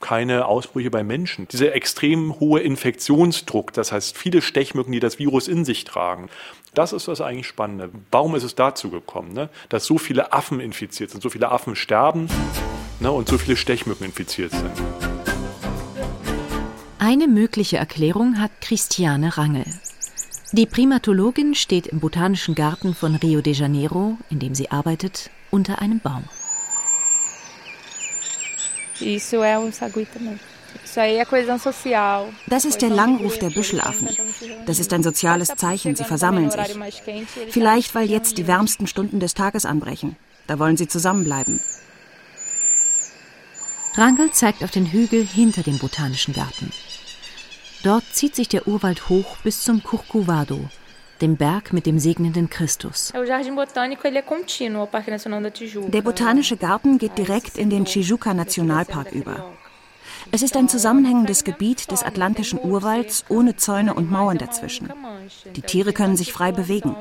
keine 0.00 0.46
Ausbrüche 0.46 0.90
bei 0.90 1.02
Menschen. 1.02 1.48
Dieser 1.48 1.74
extrem 1.74 2.38
hohe 2.38 2.60
Infektionsdruck, 2.60 3.72
das 3.72 3.92
heißt 3.92 4.16
viele 4.16 4.42
Stechmücken, 4.42 4.92
die 4.92 5.00
das 5.00 5.18
Virus 5.18 5.48
in 5.48 5.64
sich 5.64 5.84
tragen, 5.84 6.28
das 6.74 6.92
ist 6.92 7.08
das 7.08 7.20
eigentlich 7.20 7.46
Spannende. 7.46 7.90
Warum 8.10 8.34
ist 8.34 8.42
es 8.42 8.54
dazu 8.54 8.90
gekommen, 8.90 9.32
ne? 9.32 9.48
dass 9.68 9.86
so 9.86 9.98
viele 9.98 10.32
Affen 10.32 10.60
infiziert 10.60 11.10
sind, 11.10 11.22
so 11.22 11.30
viele 11.30 11.50
Affen 11.50 11.74
sterben 11.74 12.28
ne? 13.00 13.10
und 13.10 13.28
so 13.28 13.38
viele 13.38 13.56
Stechmücken 13.56 14.04
infiziert 14.04 14.52
sind? 14.52 14.70
Eine 16.98 17.28
mögliche 17.28 17.78
Erklärung 17.78 18.40
hat 18.40 18.50
Christiane 18.60 19.38
Rangel. 19.38 19.64
Die 20.52 20.66
Primatologin 20.66 21.54
steht 21.54 21.86
im 21.86 22.00
Botanischen 22.00 22.54
Garten 22.54 22.94
von 22.94 23.14
Rio 23.16 23.40
de 23.40 23.52
Janeiro, 23.52 24.16
in 24.30 24.38
dem 24.38 24.54
sie 24.54 24.70
arbeitet, 24.70 25.30
unter 25.50 25.80
einem 25.80 26.00
Baum. 26.00 26.24
Isso 29.00 29.42
é 29.42 29.58
um 29.58 29.72
sagui 29.72 30.06
também. 30.06 30.38
Das 32.46 32.64
ist 32.64 32.82
der 32.82 32.90
Langruf 32.90 33.38
der 33.38 33.50
Büschelaffen. 33.50 34.08
Das 34.66 34.78
ist 34.78 34.92
ein 34.92 35.02
soziales 35.02 35.48
Zeichen. 35.56 35.96
Sie 35.96 36.04
versammeln 36.04 36.50
sich. 36.50 37.02
Vielleicht, 37.50 37.94
weil 37.94 38.08
jetzt 38.08 38.38
die 38.38 38.46
wärmsten 38.46 38.86
Stunden 38.86 39.20
des 39.20 39.34
Tages 39.34 39.64
anbrechen. 39.64 40.16
Da 40.46 40.58
wollen 40.58 40.76
sie 40.76 40.88
zusammenbleiben. 40.88 41.60
Rangel 43.94 44.30
zeigt 44.32 44.62
auf 44.62 44.70
den 44.70 44.86
Hügel 44.86 45.26
hinter 45.26 45.62
dem 45.62 45.78
Botanischen 45.78 46.34
Garten. 46.34 46.70
Dort 47.82 48.04
zieht 48.12 48.34
sich 48.36 48.48
der 48.48 48.68
Urwald 48.68 49.08
hoch 49.08 49.36
bis 49.42 49.62
zum 49.62 49.82
Curcuvado, 49.82 50.68
dem 51.22 51.36
Berg 51.36 51.72
mit 51.72 51.86
dem 51.86 51.98
segnenden 51.98 52.50
Christus. 52.50 53.12
Der 55.92 56.02
Botanische 56.02 56.56
Garten 56.56 56.98
geht 56.98 57.18
direkt 57.18 57.58
in 57.58 57.70
den 57.70 57.84
Tijuca 57.84 58.34
Nationalpark 58.34 59.12
über. 59.12 59.52
Es 60.32 60.42
ist 60.42 60.56
ein 60.56 60.68
zusammenhängendes 60.68 61.44
Gebiet 61.44 61.90
des 61.90 62.02
atlantischen 62.02 62.58
Urwalds 62.60 63.24
ohne 63.28 63.56
Zäune 63.56 63.94
und 63.94 64.10
Mauern 64.10 64.38
dazwischen. 64.38 64.92
Die 65.54 65.62
Tiere 65.62 65.92
können 65.92 66.16
sich 66.16 66.32
frei 66.32 66.52
bewegen. 66.52 66.96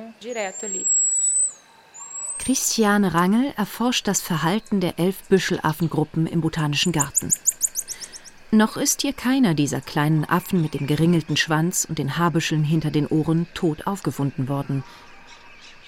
Christiane 2.37 3.13
Rangel 3.13 3.53
erforscht 3.57 4.07
das 4.07 4.21
Verhalten 4.21 4.79
der 4.79 4.99
elf 4.99 5.23
Büschelaffengruppen 5.29 6.27
im 6.27 6.41
Botanischen 6.41 6.91
Garten. 6.91 7.33
Noch 8.55 8.77
ist 8.77 9.01
hier 9.01 9.11
keiner 9.11 9.53
dieser 9.53 9.81
kleinen 9.81 10.23
Affen 10.23 10.61
mit 10.61 10.75
dem 10.75 10.87
geringelten 10.87 11.35
Schwanz 11.35 11.83
und 11.83 11.99
den 11.99 12.17
Haarbüscheln 12.17 12.63
hinter 12.63 12.89
den 12.89 13.05
Ohren 13.05 13.47
tot 13.53 13.85
aufgefunden 13.85 14.47
worden. 14.47 14.85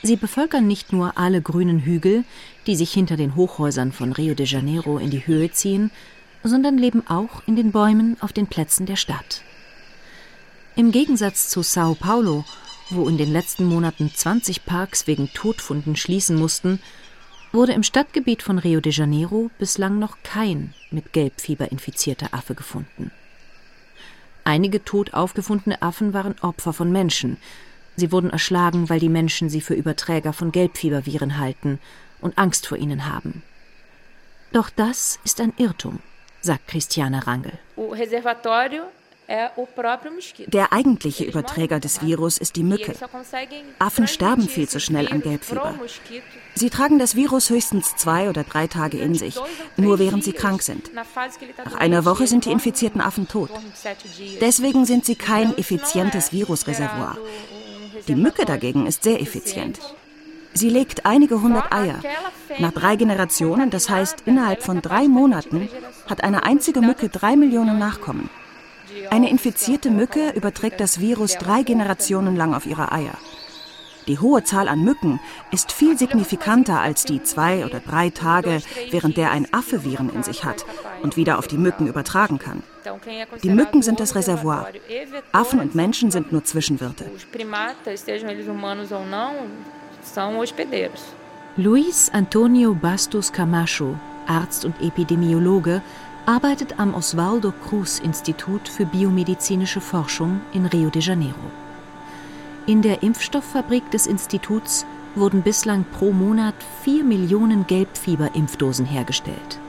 Sie 0.04 0.18
bevölkern 0.18 0.68
nicht 0.68 0.92
nur 0.92 1.18
alle 1.18 1.42
grünen 1.42 1.80
Hügel, 1.80 2.26
die 2.66 2.76
sich 2.76 2.92
hinter 2.92 3.16
den 3.16 3.38
Hochhäusern 3.38 3.94
von 3.94 4.12
Rio 4.12 4.34
de 4.34 4.46
Janeiro 4.46 4.98
in 4.98 5.12
die 5.12 5.26
Höhe 5.26 5.50
ziehen, 5.50 5.92
sondern 6.44 6.78
leben 6.78 7.08
auch 7.08 7.42
in 7.48 7.56
den 7.56 7.72
Bäumen 7.72 8.18
auf 8.20 8.34
den 8.34 8.48
Plätzen 8.48 8.86
der 8.86 8.98
Stadt. 8.98 9.44
Im 10.76 10.92
Gegensatz 10.92 11.48
zu 11.48 11.62
Sao 11.62 11.96
Paulo, 11.96 12.44
wo 12.90 13.08
in 13.08 13.18
den 13.18 13.32
letzten 13.32 13.64
Monaten 13.64 14.12
20 14.14 14.66
Parks 14.66 15.08
wegen 15.08 15.32
Todfunden 15.34 15.96
schließen 15.96 16.38
mussten, 16.38 16.82
wurde 17.58 17.74
im 17.74 17.84
Stadtgebiet 17.84 18.42
von 18.42 18.60
Rio 18.60 18.80
de 18.80 18.94
Janeiro 18.94 19.52
bislang 19.60 20.00
noch 20.00 20.18
kein 20.24 20.74
mit 20.92 21.12
Gelbfieber 21.12 21.72
infizierter 21.72 22.34
Affe 22.34 22.56
gefunden. 22.56 23.12
Einige 24.46 24.86
tot 24.86 25.14
aufgefundene 25.14 25.82
Affen 25.82 26.14
waren 26.14 26.36
Opfer 26.42 26.72
von 26.72 26.92
Menschen. 26.92 27.36
Sie 27.98 28.14
wurden 28.14 28.30
erschlagen, 28.30 28.90
weil 28.90 29.00
die 29.00 29.10
Menschen 29.10 29.50
sie 29.50 29.60
für 29.60 29.74
Überträger 29.74 30.32
von 30.32 30.54
Gelbfieberviren 30.54 31.38
halten 31.38 31.80
und 32.22 32.38
Angst 32.38 32.66
vor 32.66 32.78
ihnen 32.78 33.08
haben. 33.08 33.44
Doch 34.54 34.70
das 34.70 35.20
ist 35.26 35.42
ein 35.42 35.52
Irrtum 35.58 36.00
sagt 36.48 36.68
Christiane 36.68 37.28
Rangel. 37.28 37.52
Der 39.30 40.72
eigentliche 40.72 41.26
Überträger 41.26 41.80
des 41.80 42.02
Virus 42.02 42.38
ist 42.38 42.56
die 42.56 42.64
Mücke. 42.64 42.94
Affen 43.78 44.08
sterben 44.08 44.48
viel 44.48 44.70
zu 44.70 44.80
schnell 44.80 45.10
an 45.10 45.22
Gelbfieber. 45.22 45.76
Sie 46.56 46.70
tragen 46.70 46.98
das 46.98 47.16
Virus 47.16 47.50
höchstens 47.50 47.96
zwei 47.98 48.30
oder 48.30 48.44
drei 48.44 48.68
Tage 48.68 48.98
in 48.98 49.16
sich, 49.16 49.38
nur 49.76 50.00
während 50.00 50.24
sie 50.24 50.32
krank 50.32 50.62
sind. 50.62 50.92
Nach 50.94 51.76
einer 51.76 52.06
Woche 52.06 52.26
sind 52.28 52.46
die 52.46 52.52
infizierten 52.52 53.02
Affen 53.02 53.28
tot. 53.28 53.50
Deswegen 54.40 54.86
sind 54.86 55.06
sie 55.06 55.16
kein 55.16 55.58
effizientes 55.58 56.32
Virusreservoir. 56.32 57.18
Die 58.08 58.16
Mücke 58.16 58.46
dagegen 58.46 58.86
ist 58.86 59.04
sehr 59.04 59.22
effizient. 59.22 59.80
Sie 60.54 60.70
legt 60.70 61.06
einige 61.06 61.42
hundert 61.42 61.72
Eier. 61.74 62.00
Nach 62.60 62.72
drei 62.72 62.96
Generationen, 62.96 63.70
das 63.70 63.90
heißt 63.90 64.24
innerhalb 64.26 64.64
von 64.64 64.82
drei 64.82 65.08
Monaten, 65.08 65.70
hat 66.10 66.24
eine 66.24 66.44
einzige 66.44 66.82
Mücke 66.82 67.10
drei 67.10 67.36
Millionen 67.36 67.78
Nachkommen. 67.78 68.30
Eine 69.10 69.30
infizierte 69.30 69.90
Mücke 69.90 70.32
überträgt 70.32 70.80
das 70.80 71.00
Virus 71.00 71.36
drei 71.36 71.64
Generationen 71.64 72.36
lang 72.36 72.54
auf 72.54 72.66
ihre 72.66 72.92
Eier. 72.92 73.18
Die 74.08 74.20
hohe 74.20 74.44
Zahl 74.44 74.70
an 74.70 74.84
Mücken 74.84 75.20
ist 75.52 75.74
viel 75.74 75.98
signifikanter 75.98 76.80
als 76.80 77.04
die 77.04 77.22
zwei 77.24 77.66
oder 77.66 77.82
drei 77.82 78.10
Tage, 78.10 78.62
während 78.90 79.18
der 79.18 79.32
ein 79.32 79.54
Affe 79.54 79.84
Viren 79.84 80.10
in 80.10 80.24
sich 80.24 80.46
hat 80.46 80.66
und 81.04 81.18
wieder 81.18 81.38
auf 81.38 81.48
die 81.48 81.58
Mücken 81.58 81.88
übertragen 81.88 82.40
kann. 82.40 82.64
Die 83.44 83.50
Mücken 83.50 83.82
sind 83.82 84.00
das 84.00 84.16
Reservoir. 84.16 84.68
Affen 85.34 85.60
und 85.60 85.76
Menschen 85.76 86.10
sind 86.10 86.32
nur 86.32 86.44
Zwischenwirte. 86.46 87.06
Luis 91.58 92.10
Antonio 92.14 92.74
Bastos 92.76 93.34
Camacho, 93.34 94.00
Arzt 94.28 94.64
und 94.64 94.80
Epidemiologe, 94.80 95.82
arbeitet 96.28 96.78
am 96.78 96.94
Osvaldo 96.94 97.54
Cruz 97.68 98.00
Institut 98.00 98.68
für 98.68 98.86
biomedizinische 98.86 99.80
Forschung 99.80 100.42
in 100.52 100.66
Rio 100.66 100.90
de 100.90 101.02
Janeiro. 101.02 101.50
In 102.66 102.82
der 102.82 103.02
Impfstofffabrik 103.02 103.90
des 103.92 104.08
Instituts 104.08 104.86
wurden 105.16 105.42
bislang 105.42 105.86
pro 105.86 106.12
Monat 106.12 106.56
vier 106.84 107.06
Millionen 107.06 107.66
Gelbfieberimpfdosen 107.66 108.86
hergestellt. 108.86 109.60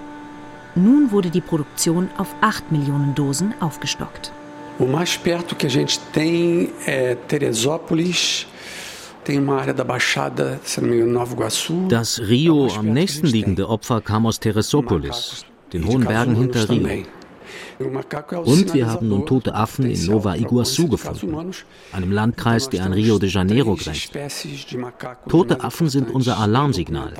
Nun 0.74 1.12
wurde 1.12 1.30
die 1.30 1.40
Produktion 1.40 2.10
auf 2.18 2.34
acht 2.40 2.72
Millionen 2.72 3.14
Dosen 3.14 3.54
aufgestockt. 3.60 4.32
O 4.80 4.84
mais 4.84 5.16
perto 5.16 5.54
que 5.54 5.66
a 5.66 5.70
gente 5.70 6.00
tem 6.12 6.70
é 6.86 7.16
Teresópolis, 7.28 8.46
das 11.88 12.20
Rio 12.20 12.68
am 12.74 12.86
nächsten 12.86 13.26
liegende 13.26 13.68
Opfer 13.68 14.00
kam 14.00 14.26
aus 14.26 14.40
Teresopolis, 14.40 15.44
den 15.72 15.86
hohen 15.86 16.04
Bergen 16.04 16.34
hinter 16.34 16.68
Rio. 16.68 16.88
Und 18.44 18.74
wir 18.74 18.88
haben 18.88 19.08
nun 19.08 19.24
tote 19.26 19.54
Affen 19.54 19.88
in 19.90 20.06
Nova 20.06 20.32
Iguaçu 20.34 20.88
gefunden, 20.88 21.52
einem 21.92 22.12
Landkreis, 22.12 22.68
der 22.68 22.84
an 22.84 22.92
Rio 22.92 23.18
de 23.18 23.28
Janeiro 23.28 23.76
grenzt. 23.76 24.12
Tote 25.28 25.62
Affen 25.62 25.88
sind 25.88 26.10
unser 26.10 26.38
Alarmsignal. 26.38 27.12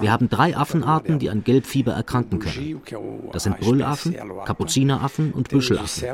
Wir 0.00 0.12
haben 0.12 0.28
drei 0.28 0.56
Affenarten, 0.56 1.18
die 1.18 1.30
an 1.30 1.44
Gelbfieber 1.44 1.92
erkranken 1.92 2.38
können. 2.38 2.80
Das 3.32 3.44
sind 3.44 3.58
Brüllaffen, 3.58 4.14
Kapuzineraffen 4.44 5.32
und 5.32 5.48
Büschelaffen. 5.48 6.08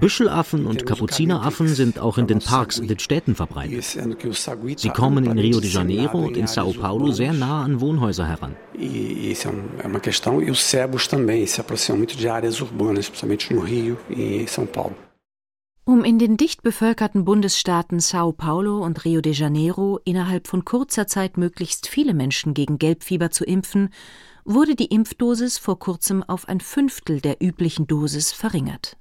Büschelaffen 0.00 0.66
und 0.66 0.86
Kapuzineraffen 0.86 1.68
sind 1.68 1.98
auch 1.98 2.18
in 2.18 2.26
den 2.26 2.40
Parks 2.40 2.78
in 2.78 2.88
den 2.88 2.98
Städten 2.98 3.34
verbreitet. 3.34 3.84
Sie 4.76 4.90
kommen 4.90 5.24
in 5.24 5.38
Rio 5.38 5.60
de 5.60 5.70
Janeiro 5.70 6.18
und 6.18 6.36
in 6.36 6.46
Sao 6.46 6.72
Paulo 6.72 7.12
sehr 7.12 7.32
nah 7.32 7.64
an 7.64 7.80
Wohnhäuser 7.80 8.26
heran. 8.26 8.56
E. 8.78 8.86
E 8.86 9.32
e. 9.32 9.36
Um 15.84 16.04
in 16.04 16.18
den 16.18 16.36
dicht 16.36 16.62
bevölkerten 16.62 17.24
Bundesstaaten 17.24 18.00
Sao 18.00 18.32
Paulo 18.32 18.78
und 18.84 19.04
Rio 19.04 19.20
de 19.20 19.32
Janeiro 19.32 19.98
innerhalb 20.04 20.46
von 20.46 20.64
kurzer 20.64 21.06
Zeit 21.06 21.36
möglichst 21.36 21.88
viele 21.88 22.14
Menschen 22.14 22.54
gegen 22.54 22.78
Gelbfieber 22.78 23.30
zu 23.30 23.44
impfen, 23.44 23.90
wurde 24.44 24.74
die 24.74 24.86
Impfdosis 24.86 25.58
vor 25.58 25.78
kurzem 25.78 26.22
auf 26.22 26.48
ein 26.48 26.60
Fünftel 26.60 27.20
der 27.20 27.42
üblichen 27.42 27.86
Dosis 27.86 28.32
verringert. 28.32 28.96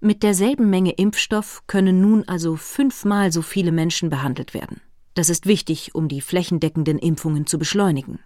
Mit 0.00 0.22
derselben 0.22 0.70
Menge 0.70 0.92
Impfstoff 0.92 1.62
können 1.66 2.00
nun 2.00 2.24
also 2.28 2.56
fünfmal 2.56 3.32
so 3.32 3.42
viele 3.42 3.72
Menschen 3.72 4.10
behandelt 4.10 4.54
werden. 4.54 4.80
Das 5.14 5.30
ist 5.30 5.46
wichtig, 5.46 5.94
um 5.94 6.08
die 6.08 6.20
flächendeckenden 6.20 6.98
Impfungen 6.98 7.46
zu 7.46 7.58
beschleunigen. 7.58 8.20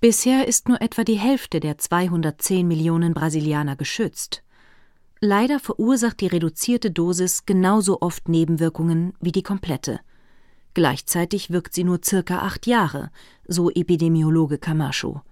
Bisher 0.00 0.48
ist 0.48 0.68
nur 0.68 0.80
etwa 0.80 1.04
die 1.04 1.18
Hälfte 1.18 1.60
der 1.60 1.76
210 1.76 2.66
Millionen 2.66 3.14
Brasilianer 3.14 3.76
geschützt. 3.76 4.42
Leider 5.20 5.58
verursacht 5.58 6.20
die 6.20 6.28
reduzierte 6.28 6.90
Dosis 6.90 7.44
genauso 7.44 8.00
oft 8.00 8.28
Nebenwirkungen 8.28 9.12
wie 9.20 9.32
die 9.32 9.42
komplette. 9.42 10.00
Gleichzeitig 10.72 11.50
wirkt 11.50 11.74
sie 11.74 11.82
nur 11.82 12.00
circa 12.04 12.38
acht 12.38 12.66
Jahre, 12.66 13.10
so 13.46 13.68
Epidemiologe 13.70 14.58
Camacho. 14.58 15.22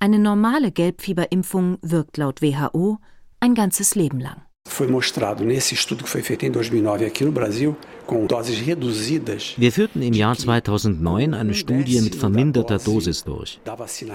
Eine 0.00 0.20
normale 0.20 0.70
Gelbfieberimpfung 0.70 1.78
wirkt 1.82 2.18
laut 2.18 2.40
WHO 2.40 2.98
ein 3.40 3.54
ganzes 3.54 3.96
Leben 3.96 4.20
lang. 4.20 4.42
Foi 4.68 4.86
mostrado 4.86 5.44
nesse 5.44 5.74
estudo 5.74 6.04
que 6.04 6.10
foi 6.10 6.22
feito 6.22 6.44
em 6.44 6.52
2009 6.52 7.04
aqui 7.06 7.24
no 7.24 7.32
Brasil, 7.32 7.74
com 8.06 8.26
doses 8.26 8.60
reduzidas. 8.60 9.54
Wir 9.56 9.72
führten 9.72 10.02
im 10.02 10.12
Jahr 10.12 10.36
2009 10.36 11.34
eine 11.34 11.54
Studie 11.54 12.00
mit 12.00 12.14
verminderter 12.14 12.78
Dosis 12.78 13.24
durch. 13.24 13.60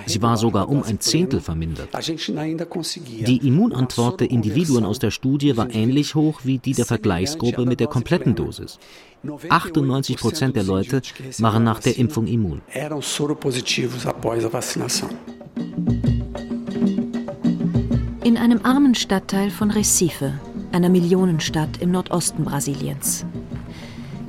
Sie 0.05 0.21
war 0.21 0.37
sogar 0.37 0.69
um 0.69 0.83
ein 0.83 1.01
Zehntel 1.01 1.41
vermindert. 1.41 1.89
Die 3.27 3.47
Immunantwort 3.47 4.21
der 4.21 4.31
Individuen 4.31 4.85
aus 4.85 4.99
der 4.99 5.11
Studie 5.11 5.57
war 5.57 5.73
ähnlich 5.73 6.15
hoch 6.15 6.41
wie 6.43 6.59
die 6.59 6.73
der 6.73 6.85
Vergleichsgruppe 6.85 7.65
mit 7.65 7.81
der 7.81 7.87
kompletten 7.87 8.35
Dosis. 8.35 8.79
98 9.49 10.17
Prozent 10.17 10.55
der 10.55 10.63
Leute 10.63 11.01
waren 11.39 11.63
nach 11.63 11.79
der 11.79 11.97
Impfung 11.97 12.27
immun. 12.27 12.61
In 18.23 18.37
einem 18.37 18.61
armen 18.63 18.95
Stadtteil 18.95 19.49
von 19.49 19.69
Recife, 19.71 20.33
einer 20.71 20.89
Millionenstadt 20.89 21.81
im 21.81 21.91
Nordosten 21.91 22.43
Brasiliens. 22.45 23.25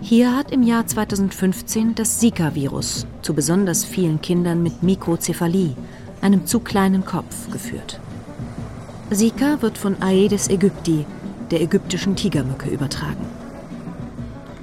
Hier 0.00 0.36
hat 0.36 0.50
im 0.50 0.62
Jahr 0.62 0.86
2015 0.86 1.94
das 1.94 2.18
Zika-Virus 2.18 3.06
zu 3.22 3.34
besonders 3.34 3.84
vielen 3.84 4.20
Kindern 4.20 4.62
mit 4.62 4.82
Mikrozephalie, 4.82 5.74
einem 6.20 6.44
zu 6.44 6.60
kleinen 6.60 7.04
Kopf, 7.04 7.50
geführt. 7.50 8.00
Zika 9.10 9.62
wird 9.62 9.78
von 9.78 10.02
Aedes 10.02 10.50
aegypti, 10.50 11.06
der 11.50 11.62
ägyptischen 11.62 12.16
Tigermücke, 12.16 12.68
übertragen. 12.68 13.26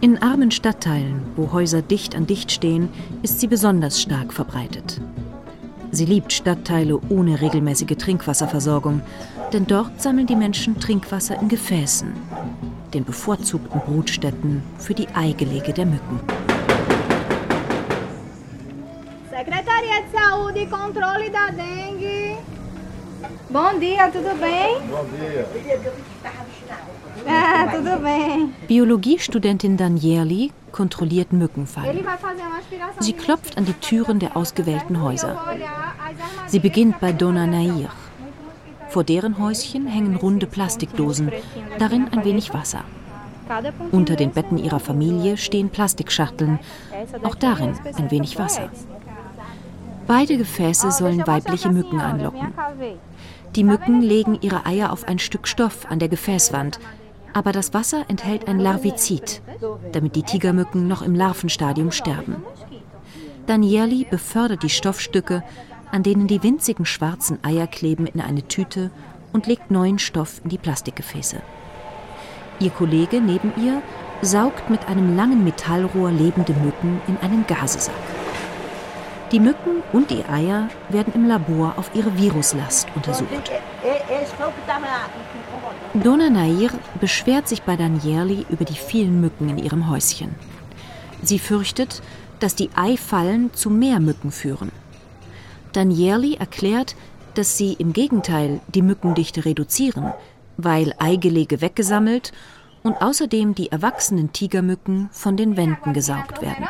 In 0.02 0.22
armen 0.22 0.52
Stadtteilen, 0.52 1.22
wo 1.36 1.52
Häuser 1.52 1.82
dicht 1.82 2.16
an 2.16 2.28
dicht 2.28 2.52
stehen, 2.52 2.90
ist 3.22 3.40
sie 3.40 3.48
besonders 3.48 4.02
stark 4.02 4.34
verbreitet. 4.34 5.00
Sie 5.92 6.06
liebt 6.06 6.32
Stadtteile 6.32 7.00
ohne 7.10 7.42
regelmäßige 7.42 7.98
Trinkwasserversorgung, 7.98 9.02
denn 9.52 9.68
dort 9.68 10.02
sammeln 10.02 10.26
die 10.26 10.38
Menschen 10.38 10.80
Trinkwasser 10.80 11.40
in 11.42 11.50
Gefäßen, 11.50 12.14
den 12.94 13.04
bevorzugten 13.04 13.82
Brutstätten 13.82 14.64
für 14.78 14.94
die 14.94 15.10
Eigelege 15.10 15.74
der 15.74 15.86
Mücken. 15.86 16.20
Secretaria 19.30 20.02
de 20.02 20.12
Saúde 20.14 20.60
e 20.60 21.32
Dengue. 21.58 22.21
Bom 23.50 23.80
dia, 23.80 24.10
tudo 24.10 24.34
bem? 24.40 24.82
Bom 24.90 25.06
dia. 25.18 25.46
Ah, 27.28 27.68
tudo 27.68 27.98
bem. 28.00 28.54
Biologiestudentin 28.68 29.78
Danieli 29.78 30.52
kontrolliert 30.72 31.34
Mückenfallen. 31.34 32.04
Sie 33.00 33.14
klopft 33.14 33.58
an 33.58 33.66
die 33.66 33.74
Türen 33.74 34.20
der 34.20 34.36
ausgewählten 34.38 35.02
Häuser. 35.02 35.38
Sie 36.48 36.60
beginnt 36.60 37.00
bei 37.00 37.12
Dona 37.12 37.46
Nair. 37.46 37.90
Vor 38.90 39.04
deren 39.04 39.38
Häuschen 39.38 39.88
hängen 39.88 40.16
runde 40.16 40.48
Plastikdosen, 40.48 41.32
darin 41.78 42.08
ein 42.12 42.26
wenig 42.26 42.54
Wasser. 42.54 42.84
Unter 43.92 44.16
den 44.16 44.32
Betten 44.32 44.58
ihrer 44.58 44.80
Familie 44.80 45.38
stehen 45.38 45.70
Plastikschachteln, 45.70 46.60
auch 47.24 47.36
darin 47.36 47.74
ein 47.98 48.12
wenig 48.12 48.40
Wasser. 48.40 48.70
Beide 50.08 50.38
Gefäße 50.38 50.92
sollen 50.92 51.26
weibliche 51.28 51.70
Mücken 51.70 52.00
anlocken. 52.00 52.54
Die 53.56 53.64
Mücken 53.66 54.02
legen 54.02 54.38
ihre 54.42 54.66
Eier 54.66 54.94
auf 54.94 55.08
ein 55.08 55.20
Stück 55.20 55.48
Stoff 55.48 55.86
an 55.90 56.00
der 56.00 56.08
Gefäßwand, 56.08 56.80
aber 57.34 57.52
das 57.52 57.74
Wasser 57.74 58.06
enthält 58.08 58.48
ein 58.48 58.60
Larvizid, 58.60 59.42
damit 59.92 60.16
die 60.16 60.24
Tigermücken 60.24 60.88
noch 60.88 61.02
im 61.02 61.16
Larvenstadium 61.16 61.92
sterben. 61.92 62.38
Danieli 63.48 64.06
befördert 64.10 64.64
die 64.64 64.70
Stoffstücke, 64.70 65.44
an 65.92 66.04
denen 66.04 66.28
die 66.28 66.44
winzigen 66.44 66.86
schwarzen 66.86 67.44
Eier 67.44 67.68
kleben, 67.68 68.08
in 68.08 68.22
eine 68.22 68.48
Tüte 68.48 68.90
und 69.34 69.48
legt 69.48 69.70
neuen 69.70 70.00
Stoff 70.00 70.40
in 70.44 70.50
die 70.50 70.58
Plastikgefäße. 70.58 71.42
Ihr 72.60 72.70
Kollege 72.70 73.20
neben 73.20 73.52
ihr 73.58 73.82
saugt 74.22 74.70
mit 74.70 74.88
einem 74.88 75.16
langen 75.18 75.44
Metallrohr 75.44 76.12
lebende 76.12 76.54
Mücken 76.54 77.02
in 77.08 77.18
einen 77.18 77.46
Gasesack. 77.48 77.96
Die 79.32 79.40
Mücken 79.40 79.82
und 79.94 80.12
die 80.12 80.26
Eier 80.26 80.68
werden 80.90 81.14
im 81.14 81.26
Labor 81.26 81.76
auf 81.78 81.92
ihre 81.96 82.18
Viruslast 82.18 82.88
untersucht. 82.96 83.30
Dona 85.94 86.30
Nair 86.30 86.72
beschwert 87.00 87.48
sich 87.48 87.62
bei 87.62 87.78
Danieli 87.78 88.46
über 88.50 88.66
die 88.66 88.76
vielen 88.76 89.22
Mücken 89.22 89.48
in 89.48 89.58
ihrem 89.58 89.90
Häuschen. 89.90 90.36
Sie 91.24 91.40
fürchtet, 91.40 92.02
dass 92.42 92.56
die 92.56 92.72
Eifallen 92.76 93.54
zu 93.54 93.70
mehr 93.70 94.02
Mücken 94.02 94.32
führen. 94.32 94.72
Danieli 95.72 96.36
erklärt, 96.36 96.96
dass 97.36 97.58
sie 97.58 97.74
im 97.74 97.94
Gegenteil 97.94 98.60
die 98.68 98.82
Mückendichte 98.82 99.46
reduzieren, 99.46 100.12
weil 100.58 100.94
Eigelege 101.00 101.62
weggesammelt 101.62 102.34
und 102.84 103.02
außerdem 103.02 103.56
die 103.56 103.72
erwachsenen 103.72 104.34
Tigermücken 104.34 105.10
von 105.12 105.38
den 105.38 105.56
Wänden 105.58 105.94
gesaugt 105.94 106.42
werden. 106.42 106.66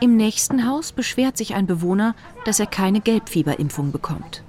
Im 0.00 0.16
nächsten 0.16 0.66
Haus 0.66 0.92
beschwert 0.92 1.36
sich 1.36 1.54
ein 1.54 1.66
Bewohner, 1.66 2.14
dass 2.44 2.60
er 2.60 2.66
keine 2.66 3.00
Gelbfieberimpfung 3.00 3.92
bekommt. 3.92 4.42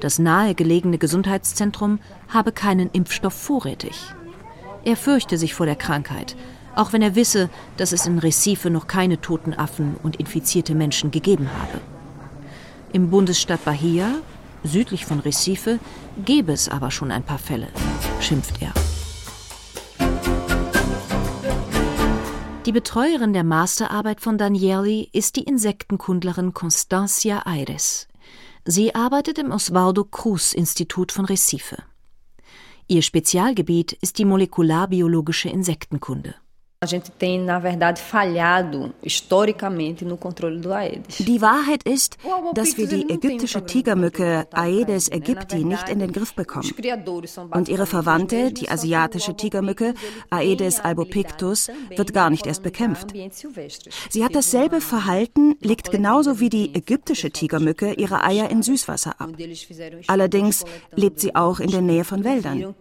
Das 0.00 0.18
nahegelegene 0.18 0.98
Gesundheitszentrum 0.98 2.00
habe 2.28 2.52
keinen 2.52 2.90
Impfstoff 2.90 3.34
vorrätig. 3.34 4.12
Er 4.84 4.96
fürchte 4.96 5.38
sich 5.38 5.54
vor 5.54 5.66
der 5.66 5.76
Krankheit, 5.76 6.36
auch 6.74 6.92
wenn 6.92 7.02
er 7.02 7.14
wisse, 7.14 7.48
dass 7.76 7.92
es 7.92 8.06
in 8.06 8.18
Recife 8.18 8.70
noch 8.70 8.86
keine 8.86 9.20
toten 9.20 9.54
Affen 9.54 9.96
und 10.02 10.16
infizierte 10.16 10.74
Menschen 10.74 11.10
gegeben 11.10 11.48
habe. 11.60 11.80
Im 12.92 13.10
Bundesstaat 13.10 13.64
Bahia, 13.64 14.10
südlich 14.66 15.06
von 15.06 15.20
Recife, 15.20 15.78
gäbe 16.24 16.52
es 16.52 16.68
aber 16.68 16.90
schon 16.90 17.10
ein 17.10 17.22
paar 17.22 17.38
Fälle, 17.38 17.68
schimpft 18.20 18.60
er. 18.60 18.72
Die 22.66 22.72
Betreuerin 22.72 23.32
der 23.32 23.44
Masterarbeit 23.44 24.20
von 24.20 24.38
Danieli 24.38 25.08
ist 25.12 25.36
die 25.36 25.44
Insektenkundlerin 25.44 26.52
Constancia 26.52 27.42
Aires. 27.46 28.08
Sie 28.64 28.94
arbeitet 28.94 29.38
im 29.38 29.52
Osvaldo 29.52 30.02
Cruz 30.02 30.52
Institut 30.52 31.12
von 31.12 31.26
Recife. 31.26 31.76
Ihr 32.88 33.02
Spezialgebiet 33.02 33.92
ist 33.92 34.18
die 34.18 34.24
molekularbiologische 34.24 35.48
Insektenkunde. 35.48 36.34
Die 36.82 36.88
Wahrheit 41.40 41.82
ist, 41.84 42.18
dass 42.52 42.76
wir 42.76 42.86
die 42.86 43.08
ägyptische 43.08 43.64
Tigermücke 43.64 44.46
Aedes 44.52 45.10
aegypti 45.10 45.64
nicht 45.64 45.88
in 45.88 46.00
den 46.00 46.12
Griff 46.12 46.34
bekommen. 46.34 46.70
Und 47.50 47.70
ihre 47.70 47.86
Verwandte, 47.86 48.52
die 48.52 48.68
asiatische 48.68 49.34
Tigermücke 49.34 49.94
Aedes 50.28 50.80
albopictus, 50.80 51.70
wird 51.96 52.12
gar 52.12 52.28
nicht 52.28 52.46
erst 52.46 52.62
bekämpft. 52.62 53.14
Sie 54.10 54.22
hat 54.22 54.34
dasselbe 54.34 54.82
Verhalten, 54.82 55.56
legt 55.60 55.90
genauso 55.90 56.40
wie 56.40 56.50
die 56.50 56.74
ägyptische 56.74 57.30
Tigermücke 57.30 57.94
ihre 57.94 58.22
Eier 58.22 58.50
in 58.50 58.62
Süßwasser 58.62 59.18
ab. 59.18 59.30
Allerdings 60.08 60.66
lebt 60.94 61.20
sie 61.20 61.34
auch 61.34 61.58
in 61.58 61.70
der 61.70 61.80
Nähe 61.80 62.04
von 62.04 62.22
Wäldern. 62.22 62.74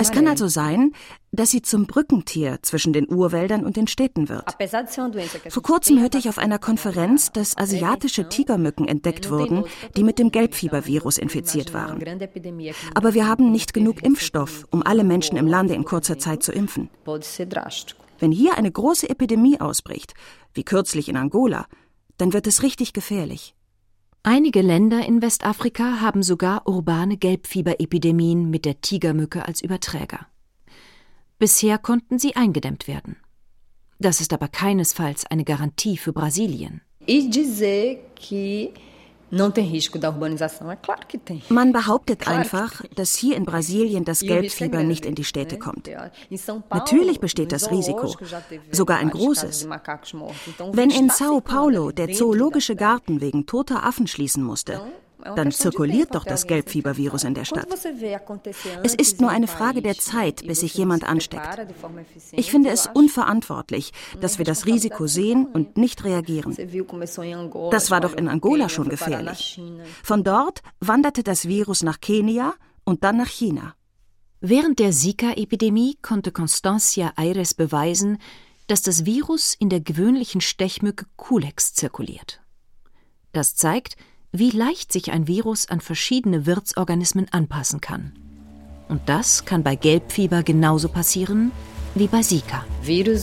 Es 0.00 0.10
kann 0.10 0.28
also 0.28 0.48
sein, 0.48 0.92
dass 1.32 1.50
sie 1.50 1.62
zum 1.62 1.86
Brückentier 1.86 2.58
zwischen 2.60 2.92
den 2.92 3.10
Urwäldern 3.10 3.64
und 3.64 3.76
den 3.76 3.86
Städten 3.86 4.28
wird. 4.28 4.56
Vor 5.48 5.62
kurzem 5.62 5.98
hörte 6.00 6.18
ich 6.18 6.28
auf 6.28 6.38
einer 6.38 6.58
Konferenz, 6.58 7.32
dass 7.32 7.56
asiatische 7.56 8.28
Tigermücken 8.28 8.86
entdeckt 8.86 9.30
wurden, 9.30 9.64
die 9.96 10.04
mit 10.04 10.18
dem 10.18 10.30
Gelbfiebervirus 10.30 11.16
infiziert 11.16 11.72
waren. 11.72 12.02
Aber 12.94 13.14
wir 13.14 13.26
haben 13.26 13.50
nicht 13.50 13.72
genug 13.72 14.02
Impfstoff, 14.02 14.66
um 14.70 14.82
alle 14.82 15.04
Menschen 15.04 15.38
im 15.38 15.46
Lande 15.46 15.74
in 15.74 15.84
kurzer 15.84 16.18
Zeit 16.18 16.42
zu 16.42 16.52
impfen. 16.52 16.90
Wenn 18.18 18.30
hier 18.30 18.56
eine 18.56 18.70
große 18.70 19.08
Epidemie 19.08 19.58
ausbricht, 19.58 20.14
wie 20.52 20.64
kürzlich 20.64 21.08
in 21.08 21.16
Angola, 21.16 21.66
dann 22.18 22.34
wird 22.34 22.46
es 22.46 22.62
richtig 22.62 22.92
gefährlich. 22.92 23.54
Einige 24.22 24.60
Länder 24.60 25.04
in 25.04 25.20
Westafrika 25.20 26.00
haben 26.00 26.22
sogar 26.22 26.68
urbane 26.68 27.16
Gelbfieberepidemien 27.16 28.50
mit 28.50 28.64
der 28.64 28.80
Tigermücke 28.80 29.44
als 29.48 29.62
Überträger. 29.62 30.26
Bisher 31.42 31.76
konnten 31.76 32.20
sie 32.20 32.36
eingedämmt 32.36 32.86
werden. 32.86 33.16
Das 33.98 34.20
ist 34.20 34.32
aber 34.32 34.46
keinesfalls 34.46 35.26
eine 35.26 35.42
Garantie 35.42 35.96
für 35.96 36.12
Brasilien. 36.12 36.82
Man 41.48 41.72
behauptet 41.72 42.28
einfach, 42.28 42.82
dass 42.94 43.16
hier 43.16 43.36
in 43.36 43.44
Brasilien 43.44 44.04
das 44.04 44.20
Gelbfieber 44.20 44.84
nicht 44.84 45.04
in 45.04 45.16
die 45.16 45.24
Städte 45.24 45.58
kommt. 45.58 45.90
Natürlich 46.70 47.18
besteht 47.18 47.50
das 47.50 47.72
Risiko, 47.72 48.14
sogar 48.70 48.98
ein 48.98 49.10
großes. 49.10 49.68
Wenn 50.70 50.90
in 50.90 51.10
Sao 51.10 51.40
Paulo 51.40 51.90
der 51.90 52.12
zoologische 52.12 52.76
Garten 52.76 53.20
wegen 53.20 53.46
toter 53.46 53.84
Affen 53.84 54.06
schließen 54.06 54.44
musste, 54.44 54.80
dann 55.36 55.50
zirkuliert 55.50 56.14
doch 56.14 56.24
das 56.24 56.46
Gelbfiebervirus 56.46 57.24
in 57.24 57.34
der 57.34 57.44
Stadt. 57.44 57.68
Es 58.82 58.94
ist 58.94 59.20
nur 59.20 59.30
eine 59.30 59.46
Frage 59.46 59.82
der 59.82 59.96
Zeit, 59.96 60.46
bis 60.46 60.60
sich 60.60 60.74
jemand 60.74 61.04
ansteckt. 61.04 61.66
Ich 62.32 62.50
finde 62.50 62.70
es 62.70 62.88
unverantwortlich, 62.92 63.92
dass 64.20 64.38
wir 64.38 64.44
das 64.44 64.66
Risiko 64.66 65.06
sehen 65.06 65.46
und 65.46 65.76
nicht 65.76 66.04
reagieren. 66.04 66.56
Das 67.70 67.90
war 67.90 68.00
doch 68.00 68.14
in 68.14 68.28
Angola 68.28 68.68
schon 68.68 68.88
gefährlich. 68.88 69.60
Von 70.02 70.24
dort 70.24 70.62
wanderte 70.80 71.22
das 71.22 71.46
Virus 71.46 71.82
nach 71.82 72.00
Kenia 72.00 72.54
und 72.84 73.04
dann 73.04 73.16
nach 73.16 73.28
China. 73.28 73.74
Während 74.40 74.80
der 74.80 74.90
Zika-Epidemie 74.90 75.98
konnte 76.02 76.32
Constancia 76.32 77.12
Aires 77.16 77.54
beweisen, 77.54 78.18
dass 78.66 78.82
das 78.82 79.04
Virus 79.04 79.54
in 79.54 79.68
der 79.68 79.80
gewöhnlichen 79.80 80.40
Stechmücke 80.40 81.06
Culex 81.16 81.74
zirkuliert. 81.74 82.40
Das 83.32 83.54
zeigt, 83.54 83.96
wie 84.32 84.50
leicht 84.50 84.92
sich 84.92 85.12
ein 85.12 85.26
Virus 85.28 85.68
an 85.68 85.80
verschiedene 85.80 86.46
Wirtsorganismen 86.46 87.26
anpassen 87.30 87.80
kann. 87.80 88.12
Und 88.88 89.02
das 89.06 89.44
kann 89.44 89.62
bei 89.62 89.76
Gelbfieber 89.76 90.42
genauso 90.42 90.88
passieren 90.88 91.52
wie 91.94 92.06
bei 92.06 92.20
Zika. 92.22 92.64
Viren 92.82 93.18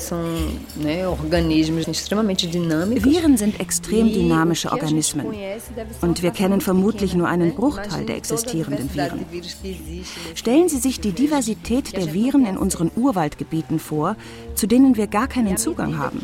sind 3.38 3.60
extrem 3.60 4.08
e 4.08 4.14
dynamische 4.14 4.72
Organismen. 4.72 5.26
Und 6.02 6.22
wir 6.22 6.32
kennen 6.32 6.62
vermutlich 6.62 7.14
nur 7.16 7.28
einen 7.28 7.56
Bruchteil 7.56 8.06
der 8.06 8.16
existierenden 8.16 8.94
Viren. 8.94 9.26
Stellen 10.36 10.70
Sie 10.70 10.78
sich 10.78 11.00
die 11.00 11.12
Diversität 11.12 11.96
der 11.96 12.14
Viren 12.14 12.46
in 12.46 12.58
unseren 12.58 12.92
Urwaldgebieten 12.96 13.80
vor, 13.80 14.16
zu 14.56 14.68
denen 14.68 14.96
wir 14.98 15.08
gar 15.08 15.28
keinen 15.28 15.58
Zugang 15.58 15.98
haben. 15.98 16.22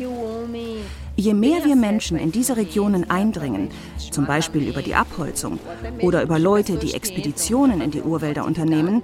Je 1.18 1.34
mehr 1.34 1.64
wir 1.64 1.76
Menschen 1.76 2.18
in 2.18 2.30
diese 2.30 2.56
Regionen 2.56 3.10
eindringen, 3.10 3.70
zum 4.10 4.26
Beispiel 4.26 4.68
über 4.68 4.82
die 4.82 4.94
Abholzung 4.94 5.58
oder 6.02 6.22
über 6.22 6.38
Leute, 6.38 6.76
die 6.76 6.92
Expeditionen 6.94 7.80
in 7.80 7.90
die 7.90 8.02
Urwälder 8.02 8.44
unternehmen, 8.44 9.02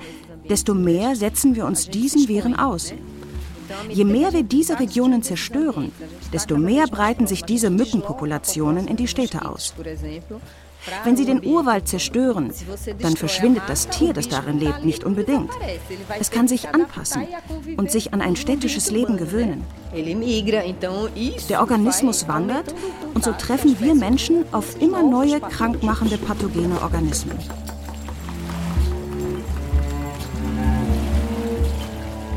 desto 0.48 0.74
mehr 0.74 1.16
setzen 1.16 1.57
wir 1.57 1.64
uns 1.64 1.88
diesen 1.88 2.28
Viren 2.28 2.55
aus. 2.55 2.92
Je 3.88 4.04
mehr 4.04 4.32
wir 4.32 4.42
diese 4.42 4.78
Regionen 4.78 5.22
zerstören, 5.22 5.92
desto 6.32 6.56
mehr 6.56 6.87
breiten 6.87 7.26
sich 7.26 7.42
diese 7.44 7.70
Mückenpopulationen 7.70 8.87
in 8.88 8.96
die 8.96 9.08
Städte 9.08 9.44
aus. 9.44 9.74
Wenn 11.04 11.16
sie 11.16 11.24
den 11.24 11.44
Urwald 11.44 11.87
zerstören, 11.87 12.52
dann 13.00 13.16
verschwindet 13.16 13.62
das 13.68 13.88
Tier, 13.88 14.12
das 14.12 14.28
darin 14.28 14.58
lebt, 14.58 14.85
nicht 14.85 15.04
unbedingt. 15.04 15.50
Es 16.18 16.30
kann 16.30 16.48
sich 16.48 16.70
anpassen 16.70 17.26
und 17.76 17.90
sich 17.90 18.12
an 18.12 18.20
ein 18.20 18.37
städtisches 18.37 18.90
Leben 18.90 19.16
gewöhnen. 19.16 19.64
Der 21.48 21.61
Organismus 21.61 22.26
wandert 22.26 22.74
und 23.14 23.22
so 23.22 23.32
treffen 23.32 23.76
wir 23.80 23.94
Menschen 23.94 24.44
auf 24.52 24.80
immer 24.80 25.02
neue 25.02 25.40
krankmachende 25.40 26.18
pathogene 26.18 26.80
Organismen. 26.82 27.38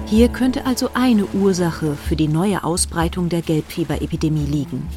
Hier 0.05 0.29
könnte 0.29 0.65
also 0.65 0.89
eine 0.93 1.25
Ursache 1.25 1.95
für 1.95 2.15
die 2.15 2.27
neue 2.27 2.63
Ausbreitung 2.63 3.29
der 3.29 3.41
Gelbfieberepidemie 3.41 4.45
liegen. 4.45 4.87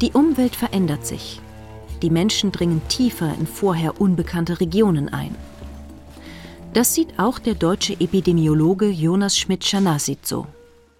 Die 0.00 0.12
Umwelt 0.12 0.56
verändert 0.56 1.06
sich 1.06 1.40
die 2.02 2.10
Menschen 2.10 2.52
dringen 2.52 2.82
tiefer 2.88 3.34
in 3.38 3.46
vorher 3.46 4.00
unbekannte 4.00 4.60
Regionen 4.60 5.08
ein. 5.08 5.34
Das 6.72 6.94
sieht 6.94 7.18
auch 7.18 7.38
der 7.38 7.54
deutsche 7.54 7.94
Epidemiologe 7.94 8.88
Jonas 8.88 9.36
Schmidt-Schanasit 9.36 10.26
so. 10.26 10.46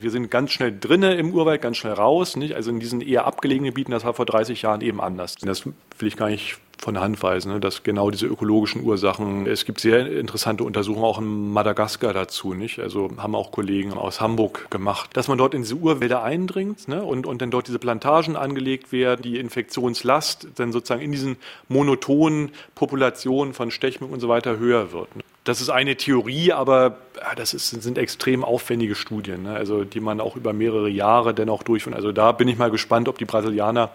Wir 0.01 0.11
sind 0.11 0.31
ganz 0.31 0.51
schnell 0.51 0.77
drinnen 0.79 1.19
im 1.19 1.35
Urwald, 1.35 1.61
ganz 1.61 1.77
schnell 1.77 1.93
raus. 1.93 2.35
Nicht? 2.37 2.55
Also 2.55 2.71
in 2.71 2.81
diesen 2.81 3.03
eher 3.03 3.27
abgelegenen 3.27 3.71
Gebieten, 3.71 3.93
das 3.93 4.05
war 4.05 4.15
vor 4.15 4.25
30 4.25 4.63
Jahren 4.63 4.81
eben 4.81 4.99
anders. 5.01 5.35
Das 5.43 5.67
will 5.67 6.09
ich 6.09 6.17
gar 6.17 6.31
nicht 6.31 6.57
von 6.79 6.95
der 6.95 7.03
Hand 7.03 7.23
weisen, 7.23 7.53
ne? 7.53 7.61
dass 7.61 7.83
genau 7.83 8.11
diese 8.11 8.27
ökologischen 8.27 8.83
Ursachen, 8.83 9.47
es 9.47 9.67
gibt 9.67 9.81
sehr 9.81 10.11
interessante 10.11 10.65
Untersuchungen 10.65 11.05
auch 11.05 11.19
in 11.19 11.53
Madagaskar 11.53 12.15
dazu, 12.15 12.55
nicht? 12.55 12.79
Also 12.79 13.11
haben 13.19 13.35
auch 13.35 13.53
Kollegen 13.53 13.93
aus 13.93 14.23
Hamburg 14.23 14.71
gemacht, 14.71 15.11
dass 15.13 15.29
man 15.29 15.37
dort 15.37 15.53
in 15.53 15.61
diese 15.61 15.75
Urwälder 15.75 16.23
eindringt 16.23 16.89
ne? 16.89 17.03
und, 17.03 17.27
und 17.27 17.43
dann 17.43 17.51
dort 17.51 17.69
diese 17.69 17.79
Plantagen 17.79 18.35
angelegt 18.35 18.93
werden, 18.93 19.21
die 19.21 19.39
Infektionslast 19.39 20.49
dann 20.57 20.73
sozusagen 20.73 21.03
in 21.03 21.13
diesen 21.13 21.37
monotonen 21.69 22.53
Populationen 22.75 23.53
von 23.53 23.71
Stechmücken 23.71 24.15
und 24.15 24.21
so 24.21 24.31
weiter 24.31 24.59
höher 24.59 24.93
wird. 24.93 25.15
Ne? 25.17 25.23
Das 25.45 25.61
ist 25.61 25.71
eine 25.71 25.97
Theorie, 25.97 26.53
aber 26.53 26.99
ja, 27.17 27.35
das 27.35 27.55
ist, 27.55 27.71
sind 27.71 27.97
extrem 27.97 28.45
aufwendige 28.45 28.95
Studien, 28.95 29.45
ne? 29.45 29.55
also 29.55 29.85
die 29.85 30.01
man 30.01 30.21
auch 30.21 30.37
über 30.37 30.53
mehrere 30.53 30.91
Jahre 30.91 31.33
dennoch 31.33 31.63
durchführt. 31.63 31.97
Also 31.97 32.13
da 32.13 32.33
bin 32.33 32.47
ich 32.47 32.59
mal 32.59 32.71
gespannt, 32.71 33.09
ob 33.09 33.17
die 33.17 33.25
Brasilianer 33.25 33.91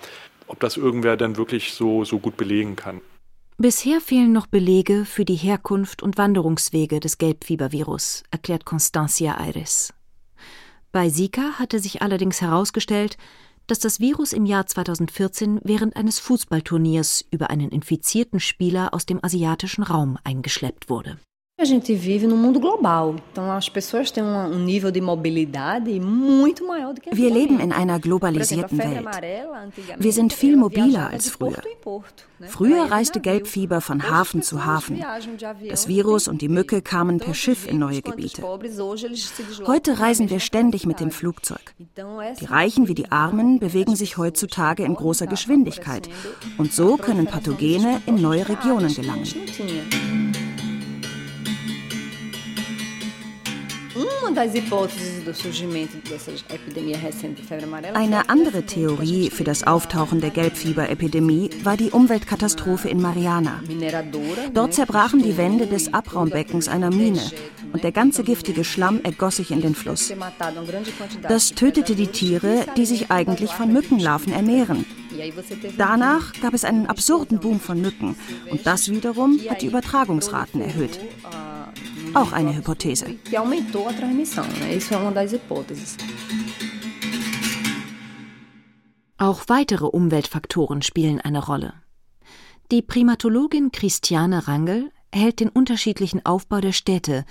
ob 0.47 0.59
das 0.59 0.77
irgendwer 0.77 1.17
dann 1.17 1.37
wirklich 1.37 1.73
so, 1.73 2.03
so 2.03 2.19
gut 2.19 2.37
belegen 2.37 2.75
kann. 2.75 3.01
Bisher 3.57 4.01
fehlen 4.01 4.33
noch 4.33 4.47
Belege 4.47 5.05
für 5.05 5.23
die 5.23 5.35
Herkunft 5.35 6.03
und 6.03 6.17
Wanderungswege 6.17 6.99
des 6.99 7.17
Gelbfiebervirus, 7.17 8.23
erklärt 8.29 8.65
Constancia 8.65 9.37
Aires. 9.39 9.93
Bei 10.91 11.09
Zika 11.09 11.53
hatte 11.57 11.79
sich 11.79 12.01
allerdings 12.01 12.41
herausgestellt, 12.41 13.17
dass 13.67 13.79
das 13.79 13.99
Virus 13.99 14.33
im 14.33 14.45
Jahr 14.45 14.67
2014 14.67 15.61
während 15.63 15.95
eines 15.95 16.19
Fußballturniers 16.19 17.25
über 17.31 17.49
einen 17.49 17.69
infizierten 17.69 18.39
Spieler 18.39 18.93
aus 18.93 19.05
dem 19.05 19.23
asiatischen 19.23 19.83
Raum 19.83 20.19
eingeschleppt 20.23 20.89
wurde. 20.89 21.17
A 21.57 21.63
gente 21.63 21.95
vive 21.95 22.27
num 22.27 22.35
mundo 22.35 22.59
global, 22.59 23.15
então 23.31 23.49
as 23.49 23.69
pessoas 23.69 24.11
têm 24.11 24.21
um 24.21 24.59
nível 24.59 24.91
de 24.91 24.99
mobilidade 24.99 26.01
muito 26.01 26.67
maior 26.67 26.93
do 26.93 26.99
que 26.99 27.15
Wir 27.15 27.29
leben 27.31 27.61
in 27.61 27.71
einer 27.71 27.97
globalisierten 27.97 28.77
Welt. 28.77 29.07
Wir 29.97 30.11
sind 30.11 30.33
viel 30.33 30.57
mobiler 30.57 31.11
als 31.11 31.29
früher. 31.29 31.61
Früher 32.41 32.91
reiste 32.91 33.21
Gelbfieber 33.21 33.79
von 33.79 34.11
Hafen 34.11 34.41
zu 34.41 34.65
Hafen. 34.65 35.01
Das 35.69 35.87
Virus 35.87 36.27
und 36.27 36.41
die 36.41 36.49
Mücke 36.49 36.81
kamen 36.81 37.19
per 37.19 37.33
Schiff 37.33 37.65
in 37.65 37.79
neue 37.79 38.01
Gebiete. 38.01 38.43
Heute 39.65 39.97
reisen 40.01 40.29
wir 40.29 40.41
ständig 40.41 40.85
mit 40.85 40.99
dem 40.99 41.09
Flugzeug. 41.09 41.73
Die 42.41 42.45
Reichen 42.45 42.89
wie 42.89 42.95
die 42.95 43.13
Armen 43.13 43.59
bewegen 43.59 43.95
sich 43.95 44.17
heutzutage 44.17 44.83
in 44.83 44.93
großer 44.93 45.25
Geschwindigkeit 45.25 46.09
und 46.57 46.73
so 46.73 46.97
können 46.97 47.27
Pathogene 47.27 48.01
in 48.05 48.21
neue 48.21 48.49
Regionen 48.49 48.93
gelangen. 48.93 49.23
Eine 57.93 58.29
andere 58.29 58.65
Theorie 58.65 59.29
für 59.29 59.43
das 59.45 59.65
Auftauchen 59.65 60.19
der 60.19 60.31
Gelbfieberepidemie 60.31 61.49
war 61.63 61.77
die 61.77 61.91
Umweltkatastrophe 61.91 62.89
in 62.89 63.01
Mariana. 63.01 63.61
Dort 64.53 64.73
zerbrachen 64.73 65.21
die 65.23 65.37
Wände 65.37 65.67
des 65.67 65.93
Abraumbeckens 65.93 66.67
einer 66.67 66.91
Mine 66.91 67.21
und 67.71 67.85
der 67.85 67.93
ganze 67.93 68.23
giftige 68.23 68.65
Schlamm 68.65 68.99
ergoss 69.03 69.37
sich 69.37 69.51
in 69.51 69.61
den 69.61 69.75
Fluss. 69.75 70.13
Das 71.21 71.51
tötete 71.51 71.95
die 71.95 72.07
Tiere, 72.07 72.65
die 72.75 72.85
sich 72.85 73.11
eigentlich 73.11 73.51
von 73.51 73.71
Mückenlarven 73.71 74.33
ernähren. 74.33 74.85
Danach 75.77 76.33
gab 76.41 76.53
es 76.53 76.65
einen 76.65 76.87
absurden 76.87 77.39
Boom 77.39 77.61
von 77.61 77.79
Mücken 77.79 78.17
und 78.51 78.65
das 78.67 78.89
wiederum 78.89 79.39
hat 79.49 79.61
die 79.61 79.67
Übertragungsraten 79.67 80.59
erhöht. 80.61 80.99
Auch 82.13 82.31
eine 82.31 82.55
Hypothese. 82.55 83.15
Auch 89.17 89.43
weitere 89.47 89.85
Umweltfaktoren 89.85 90.81
spielen 90.81 91.21
eine 91.21 91.45
Rolle. 91.45 91.73
Die 92.71 92.81
Primatologin 92.81 93.71
Christiane 93.71 94.47
Rangel 94.47 94.91
hält 95.13 95.39
den 95.39 95.49
unterschiedlichen 95.49 96.25
Aufbau 96.25 96.59
der 96.61 96.73
Städte, 96.73 97.25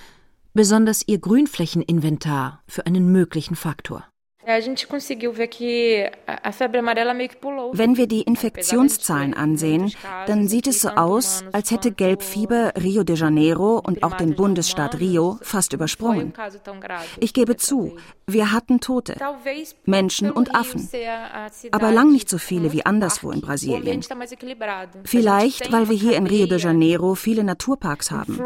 besonders 0.55 1.07
ihr 1.07 1.19
Grünflächeninventar 1.19 2.63
für 2.67 2.87
einen 2.87 3.11
möglichen 3.11 3.57
Faktor. 3.57 4.05
Wenn 7.73 7.97
wir 7.97 8.07
die 8.07 8.23
Infektionszahlen 8.23 9.35
ansehen, 9.35 9.93
dann 10.27 10.49
sieht 10.49 10.67
es 10.67 10.81
so 10.81 10.91
aus, 10.91 11.45
als 11.53 11.71
hätte 11.71 11.93
Gelbfieber 11.93 12.73
Rio 12.83 13.05
de 13.05 13.17
Janeiro 13.17 13.79
und 13.79 14.03
auch 14.03 14.15
den 14.17 14.35
Bundesstaat 14.35 15.01
Rio 15.01 15.39
fast 15.41 15.73
übersprungen. 15.73 16.35
Ich 17.21 17.33
gebe 17.33 17.57
zu, 17.57 17.97
wir 18.27 18.53
hatten 18.53 18.81
Tote, 18.81 19.17
Menschen 19.85 20.31
und 20.31 20.55
Affen, 20.55 20.89
aber 21.71 21.91
lang 21.91 22.13
nicht 22.13 22.29
so 22.29 22.39
viele 22.39 22.73
wie 22.73 22.85
anderswo 22.85 23.31
in 23.31 23.41
Brasilien. 23.41 24.03
Vielleicht, 25.05 25.73
weil 25.73 25.89
wir 25.89 25.97
hier 25.97 26.17
in 26.17 26.27
Rio 26.27 26.47
de 26.47 26.59
Janeiro 26.59 27.15
viele 27.15 27.45
Naturparks 27.45 28.11
haben. 28.11 28.39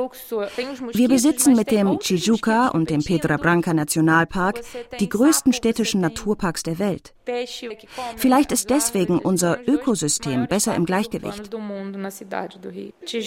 Wir 0.92 1.08
besitzen 1.08 1.54
mit 1.54 1.70
dem 1.70 1.98
Tijuca 1.98 2.68
und 2.68 2.90
dem 2.90 3.02
Pedra 3.02 3.36
Branca 3.36 3.74
Nationalpark 3.74 4.60
die 5.00 5.08
größten 5.08 5.52
städtischen 5.88 6.00
Naturparks 6.00 6.62
der 6.62 6.78
Welt. 6.78 7.14
Vielleicht 8.16 8.52
ist 8.52 8.70
deswegen 8.70 9.18
unser 9.18 9.66
Ökosystem 9.66 10.46
besser 10.46 10.74
im 10.74 10.84
Gleichgewicht. 10.84 11.50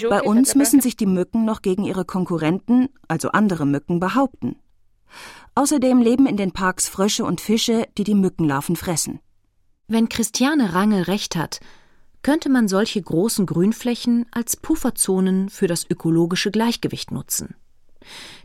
Bei 0.10 0.22
uns 0.22 0.56
müssen 0.56 0.82
sich 0.82 0.96
die 0.96 1.06
Mücken 1.06 1.46
noch 1.46 1.62
gegen 1.62 1.84
ihre 1.84 2.06
Konkurrenten, 2.06 2.90
also 3.08 3.30
andere 3.30 3.66
Mücken, 3.66 4.00
behaupten. 4.00 4.56
Außerdem 5.56 6.00
leben 6.00 6.26
in 6.26 6.38
den 6.38 6.52
Parks 6.52 6.88
Frösche 6.88 7.26
und 7.26 7.42
Fische, 7.42 7.86
die 7.98 8.06
die 8.06 8.16
Mückenlarven 8.16 8.76
fressen. 8.76 9.20
Wenn 9.88 10.08
Christiane 10.08 10.74
Rangel 10.74 11.04
recht 11.04 11.36
hat, 11.36 11.60
könnte 12.24 12.50
man 12.50 12.68
solche 12.68 13.02
großen 13.02 13.46
Grünflächen 13.46 14.26
als 14.32 14.56
Pufferzonen 14.56 15.50
für 15.50 15.68
das 15.68 15.90
ökologische 15.90 16.52
Gleichgewicht 16.52 17.12
nutzen. 17.12 17.56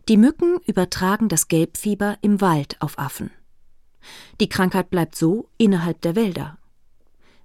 Die 0.09 0.17
Mücken 0.17 0.59
übertragen 0.67 1.29
das 1.29 1.47
Gelbfieber 1.49 2.17
im 2.21 2.41
Wald 2.41 2.77
auf 2.81 2.99
Affen. 2.99 3.31
Die 4.41 4.49
Krankheit 4.49 4.91
bleibt 4.91 5.17
so 5.17 5.49
innerhalb 5.59 6.01
der 6.03 6.17
Wälder. 6.17 6.59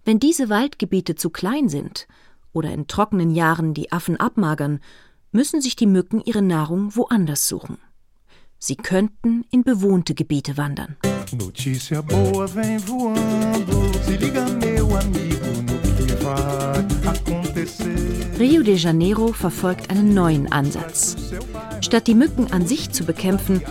Wenn 0.04 0.20
diese 0.20 0.50
Waldgebiete 0.50 1.16
zu 1.16 1.30
klein 1.30 1.70
sind 1.70 2.08
oder 2.54 2.72
in 2.72 2.88
trockenen 2.88 3.32
Jahren 3.32 3.74
die 3.74 3.92
Affen 3.92 4.18
abmagern, 4.18 4.80
müssen 5.32 5.62
sich 5.62 5.76
die 5.76 5.88
Mücken 5.88 6.22
ihre 6.22 6.42
Nahrung 6.42 6.96
woanders 6.96 7.48
suchen. 7.48 7.78
Sie 8.58 8.76
könnten 8.76 9.46
in 9.50 9.64
bewohnte 9.64 10.14
Gebiete 10.14 10.58
wandern. 10.58 10.98
Notícia 11.32 12.02
boa 12.02 12.46
vem 12.48 12.80
voando, 12.80 13.92
se 14.06 14.18
liga 14.18 14.46
meu 14.46 14.96
amigo 14.98 15.62
no 15.66 15.78
que 15.96 16.16
vai 16.24 16.86
acontecer. 17.08 18.38
Rio 18.38 18.62
de 18.64 18.76
Janeiro 18.76 19.34
verfolgt 19.34 19.90
einen 19.90 20.14
neuen 20.14 20.52
Ansatz. 20.52 21.16
Statt 21.82 22.08
die 22.08 22.16
Mücken 22.16 22.52
an 22.52 22.68
sich 22.68 22.92
zu 22.92 23.04
bekämpfen, 23.04 23.62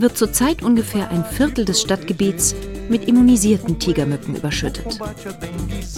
wird 0.00 0.16
zurzeit 0.16 0.62
ungefähr 0.62 1.10
ein 1.10 1.24
Viertel 1.24 1.64
des 1.64 1.80
Stadtgebiets 1.80 2.54
mit 2.88 3.06
immunisierten 3.06 3.78
Tigermücken 3.78 4.36
überschüttet. 4.36 4.98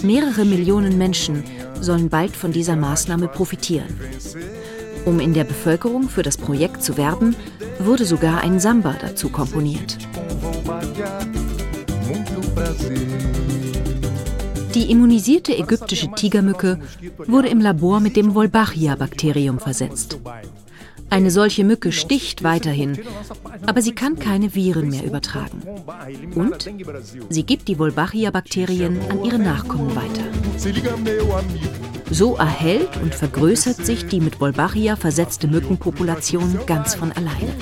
Mehrere 0.03 0.45
Millionen 0.45 0.97
Menschen 0.97 1.43
sollen 1.79 2.09
bald 2.09 2.35
von 2.35 2.51
dieser 2.51 2.75
Maßnahme 2.75 3.27
profitieren. 3.27 3.99
Um 5.05 5.19
in 5.19 5.33
der 5.33 5.45
Bevölkerung 5.45 6.09
für 6.09 6.23
das 6.23 6.37
Projekt 6.37 6.83
zu 6.83 6.97
werben, 6.97 7.35
wurde 7.79 8.05
sogar 8.05 8.41
ein 8.41 8.59
Samba 8.59 8.95
dazu 8.99 9.29
komponiert. 9.29 9.97
Die 14.75 14.89
immunisierte 14.89 15.57
ägyptische 15.57 16.11
Tigermücke 16.11 16.79
wurde 17.27 17.49
im 17.49 17.59
Labor 17.59 17.99
mit 17.99 18.15
dem 18.15 18.33
Wolbachia-Bakterium 18.35 19.59
versetzt. 19.59 20.17
Eine 21.11 21.29
solche 21.29 21.65
Mücke 21.65 21.91
sticht 21.91 22.41
weiterhin, 22.41 22.97
aber 23.65 23.81
sie 23.81 23.93
kann 23.93 24.17
keine 24.17 24.55
Viren 24.55 24.89
mehr 24.89 25.03
übertragen. 25.03 25.61
Und 26.35 26.71
sie 27.29 27.43
gibt 27.43 27.67
die 27.67 27.77
Wolbachia-Bakterien 27.77 28.97
an 29.09 29.25
ihre 29.25 29.37
Nachkommen 29.37 29.93
weiter. 29.93 30.23
So 32.09 32.35
erhält 32.37 32.89
und 33.01 33.13
vergrößert 33.13 33.85
sich 33.85 34.07
die 34.07 34.21
mit 34.21 34.39
Wolbachia 34.39 34.95
versetzte 34.95 35.47
Mückenpopulation 35.47 36.59
ganz 36.65 36.95
von 36.95 37.11
alleine. 37.11 37.53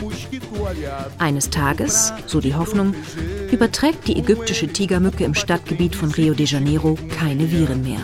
Eines 1.17 1.49
Tages, 1.49 2.13
so 2.27 2.39
die 2.41 2.53
Hoffnung, 2.53 2.93
überträgt 3.51 4.07
die 4.07 4.17
ägyptische 4.17 4.67
Tigermücke 4.67 5.23
im 5.23 5.33
Stadtgebiet 5.33 5.95
von 5.95 6.11
Rio 6.11 6.33
de 6.33 6.45
Janeiro 6.45 6.97
keine 7.09 7.51
Viren 7.51 7.81
mehr. 7.81 7.99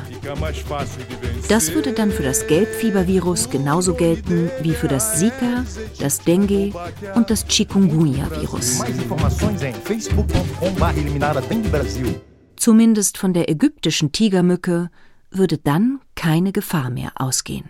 Das 1.48 1.74
würde 1.74 1.94
dann 1.94 2.12
für 2.12 2.24
das 2.24 2.48
Gelbfiebervirus 2.48 3.50
genauso 3.50 3.94
gelten 3.94 4.50
wie 4.62 4.74
für 4.74 4.88
das 4.88 5.20
Zika, 5.20 5.64
das 6.00 6.20
Dengue 6.20 6.72
und 7.16 7.30
das 7.30 7.46
Chikungunya-Virus. 7.48 8.84
Zumindest 12.56 13.18
von 13.18 13.34
der 13.34 13.50
ägyptischen 13.50 14.12
Tigermücke 14.12 14.90
würde 15.30 15.58
dann 15.58 16.00
keine 16.16 16.52
Gefahr 16.52 16.90
mehr 16.90 17.12
ausgehen. 17.16 17.70